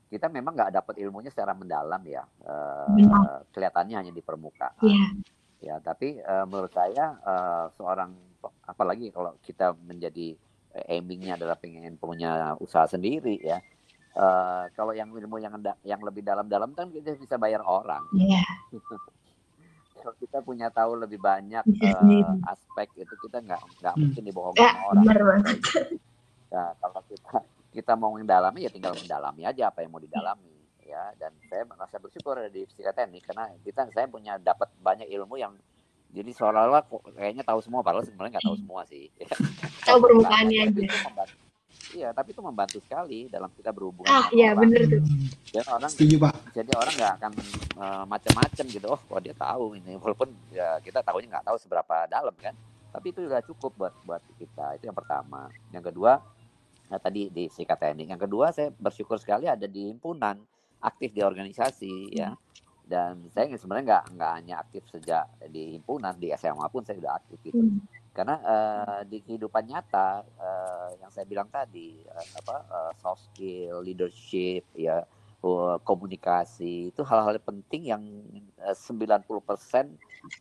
[0.06, 2.22] Kita memang nggak dapat ilmunya secara mendalam ya,
[2.94, 3.50] Benar.
[3.50, 4.78] kelihatannya hanya di permukaan.
[4.86, 5.06] Iya.
[5.64, 8.14] Ya, tapi eh, menurut saya eh, seorang
[8.70, 10.38] apalagi kalau kita menjadi
[10.86, 13.58] aimingnya adalah pengen punya usaha sendiri ya.
[14.14, 18.06] Eh, kalau yang ilmu yang yang lebih dalam-dalam kan kita bisa bayar orang.
[18.14, 18.46] Iya.
[20.04, 22.28] Kalau kita punya tahu lebih banyak sendiri.
[22.46, 24.02] aspek itu kita nggak nggak Hmm.
[24.04, 25.00] mungkin dibohongin Ya, orang.
[25.02, 25.58] benar banget.
[26.50, 27.38] Ya, kalau kita
[27.72, 30.52] kita mau mendalami ya tinggal mendalami aja apa yang mau didalami
[30.84, 35.34] ya dan saya merasa bersyukur ada di teknik karena kita saya punya dapat banyak ilmu
[35.36, 35.56] yang
[36.12, 39.10] jadi seolah-olah kayaknya tahu semua padahal sebenarnya nggak tahu semua sih.
[39.82, 41.00] Tahu permukaannya Tapi aja.
[41.02, 41.40] membantu-
[41.94, 44.66] Iya, tapi itu membantu sekali dalam kita berhubungan Ah, iya orang.
[44.66, 45.02] bener tuh.
[45.48, 46.36] Dan orang Setuju Pak.
[46.52, 47.32] jadi orang nggak akan
[47.78, 48.88] eh, macam-macam gitu.
[48.88, 52.58] Oh, kok dia tahu ini walaupun ya kita tahunya nggak tahu seberapa dalam kan.
[52.90, 54.78] Tapi itu sudah cukup buat buat kita.
[54.78, 55.50] Itu yang pertama.
[55.70, 56.18] Yang kedua,
[56.88, 58.06] nah, tadi di sikat teknik.
[58.08, 60.38] Yang kedua, saya bersyukur sekali ada di himpunan,
[60.80, 62.34] aktif di organisasi ya.
[62.84, 67.14] Dan saya sebenarnya nggak nggak hanya aktif sejak di himpunan di SMA pun saya sudah
[67.16, 67.80] aktif gitu Hmm.
[68.14, 73.82] Karena eh, di kehidupan nyata eh, yang saya bilang tadi eh, apa eh, soft skill
[73.82, 75.02] leadership ya
[75.44, 78.04] eh, komunikasi itu hal-hal penting yang
[78.62, 79.98] eh, 90%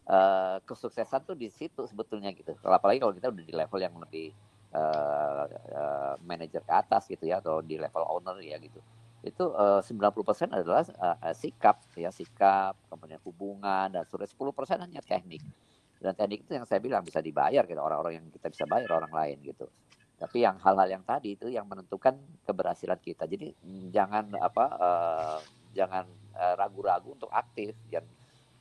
[0.08, 2.52] eh, kesuksesan tuh di situ sebetulnya gitu.
[2.60, 4.28] Apalagi kalau kita udah di level yang lebih
[4.76, 8.80] eh, eh, manajer ke atas gitu ya atau di level owner ya gitu.
[9.24, 14.36] Itu eh, 90% adalah eh, sikap ya sikap kemudian hubungan dan seterusnya.
[14.36, 15.40] 10% hanya teknik
[16.02, 19.14] dan teknik itu yang saya bilang bisa dibayar gitu orang-orang yang kita bisa bayar orang
[19.14, 19.70] lain gitu.
[20.18, 23.26] Tapi yang hal-hal yang tadi itu yang menentukan keberhasilan kita.
[23.26, 25.38] Jadi mm, jangan apa eh,
[25.74, 27.74] jangan eh, ragu-ragu untuk aktif.
[27.86, 28.06] Dan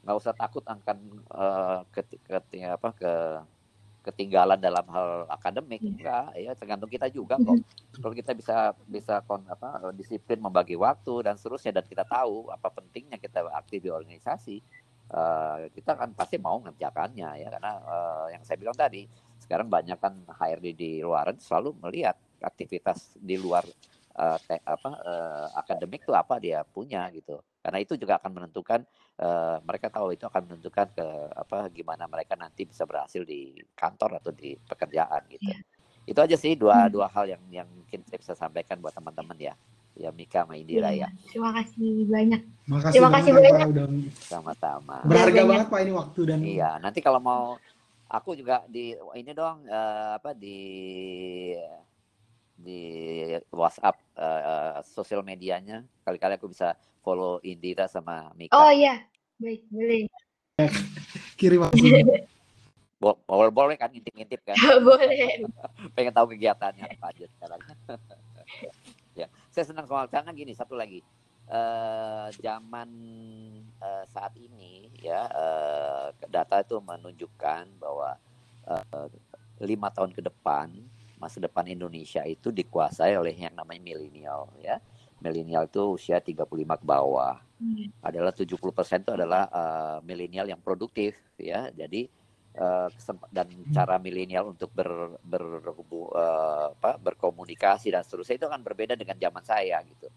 [0.01, 3.13] nggak usah takut akan eh, keti- keti- apa ke
[4.01, 5.77] ketinggalan dalam hal akademik.
[5.81, 5.89] Iya.
[5.93, 7.61] enggak ya tergantung kita juga kok.
[8.01, 12.73] Kalau kita bisa bisa kon, apa disiplin membagi waktu dan seterusnya dan kita tahu apa
[12.73, 14.57] pentingnya kita aktif di organisasi
[15.11, 19.05] eh, kita kan pasti mau mengerjakannya ya karena eh, yang saya bilang tadi
[19.43, 23.63] sekarang banyak kan HRD di luar selalu melihat aktivitas di luar
[24.21, 28.79] eh, te- apa eh, akademik itu apa dia punya gitu karena itu juga akan menentukan
[29.21, 31.05] eh, mereka tahu itu akan menentukan ke
[31.35, 35.57] apa gimana mereka nanti bisa berhasil di kantor atau di pekerjaan gitu Iya.
[36.11, 36.91] itu aja sih dua Hmm.
[36.95, 39.53] dua hal yang yang mungkin saya bisa sampaikan buat teman-teman ya
[39.95, 41.07] ya Mika sama Indira Iya.
[41.07, 42.41] ya Terima kasih banyak.
[42.67, 43.53] Makasih Terima kasih ya, banyak.
[44.27, 45.49] Sama-sama berharga banyak.
[45.49, 47.59] banget Pak ini waktu dan Iya, nanti kalau mau
[48.07, 50.59] aku juga di ini dong eh, apa di
[52.55, 52.81] di
[53.49, 58.53] WhatsApp eh, sosial medianya kali-kali aku bisa follow Indira sama Mika.
[58.55, 59.01] Oh iya,
[59.41, 60.05] baik boleh.
[61.39, 61.89] kirim langsung.
[63.01, 64.53] Bo- boleh boleh kan ngintip-ngintip kan
[64.85, 65.41] boleh.
[65.97, 67.61] pengen tahu kegiatannya apa aja sekarang.
[69.51, 71.03] ya, saya senang soal karena gini satu lagi
[71.51, 72.89] eh zaman
[73.75, 78.15] eh, saat ini ya eh, data itu menunjukkan bahwa
[78.71, 79.07] eh,
[79.59, 80.71] lima tahun ke depan
[81.21, 84.81] masa depan Indonesia itu dikuasai oleh yang namanya milenial ya.
[85.21, 86.49] Milenial itu usia 35
[86.81, 87.37] ke bawah.
[88.01, 88.57] Adalah 70%
[89.05, 91.69] itu adalah eh, milenial yang produktif ya.
[91.69, 92.09] Jadi
[92.51, 92.89] eh,
[93.31, 99.15] dan cara milenial untuk ber, berhubu- eh, apa, berkomunikasi dan seterusnya itu akan berbeda dengan
[99.15, 100.11] zaman saya gitu.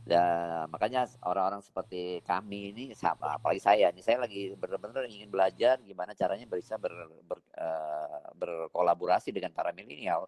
[0.00, 5.76] Dan makanya orang-orang seperti kami ini sama apalagi saya ini saya lagi benar-benar ingin belajar
[5.84, 6.92] gimana caranya bisa ber,
[7.28, 10.26] ber- eh, berkolaborasi dengan para milenial.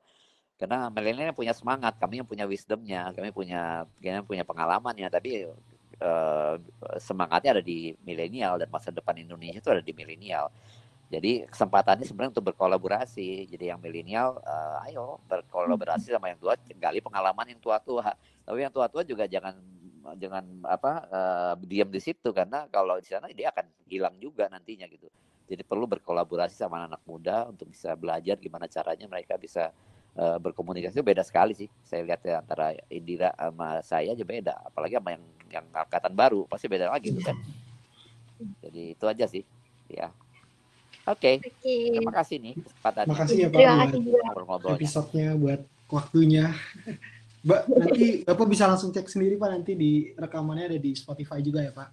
[0.61, 5.49] Karena milenial punya semangat kami yang punya wisdomnya kami punya kami punya pengalamannya tapi
[5.99, 6.55] eh,
[7.01, 10.53] semangatnya ada di milenial dan masa depan Indonesia itu ada di milenial
[11.13, 13.45] jadi kesempatannya sebenarnya untuk berkolaborasi.
[13.53, 18.73] Jadi yang milenial eh, ayo berkolaborasi sama yang tua gali pengalaman yang tua-tua tapi yang
[18.73, 19.61] tua-tua juga jangan
[20.17, 22.33] jangan apa eh, diam di situ.
[22.33, 25.13] Karena kalau di sana dia akan hilang juga nantinya gitu.
[25.53, 29.69] Jadi perlu berkolaborasi sama anak muda untuk bisa belajar gimana caranya mereka bisa
[30.17, 30.97] eh, berkomunikasi.
[30.97, 31.69] Itu beda sekali sih.
[31.85, 34.65] Saya lihat ya antara Indira sama saya aja beda.
[34.65, 35.25] Apalagi sama yang
[35.61, 36.49] yang angkatan baru.
[36.49, 37.37] Pasti beda lagi tuh kan.
[38.65, 39.45] Jadi itu aja sih.
[39.93, 40.09] Ya
[41.03, 41.74] Oke, Oke.
[41.90, 43.11] terima kasih nih kesempatannya.
[43.11, 44.70] Makasih ya Pak Terima buat kasih juga.
[44.78, 46.44] episodenya buat waktunya.
[47.42, 51.59] Mbak, nanti Bapak bisa langsung cek sendiri Pak nanti di rekamannya ada di Spotify juga
[51.59, 51.88] ya Pak.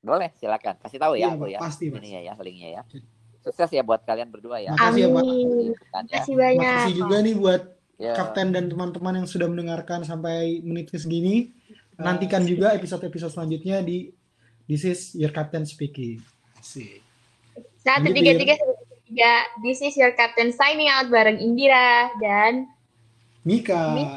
[0.00, 0.78] Boleh, silakan.
[0.78, 1.58] Kasih tahu ya Iya, aku Pak, ya.
[1.58, 2.82] pasti, ya, ya linknya ya.
[3.42, 4.70] Sukses ya buat kalian berdua ya.
[4.70, 5.22] Makasih ya, Pak.
[5.24, 5.34] Ya.
[5.98, 6.62] Makasih banyak.
[6.62, 7.62] Makasih juga nih buat
[7.94, 8.10] Ya.
[8.10, 11.54] Kapten dan teman-teman yang sudah mendengarkan sampai menit ke segini.
[11.94, 14.10] Nantikan juga episode-episode selanjutnya di
[14.66, 16.18] This is Your Captain Speaking.
[16.58, 17.03] Asik.
[17.84, 18.54] Satu tiga tiga
[19.04, 19.32] tiga.
[19.60, 22.64] This is your captain signing out bareng Indira dan
[23.44, 24.16] Mika.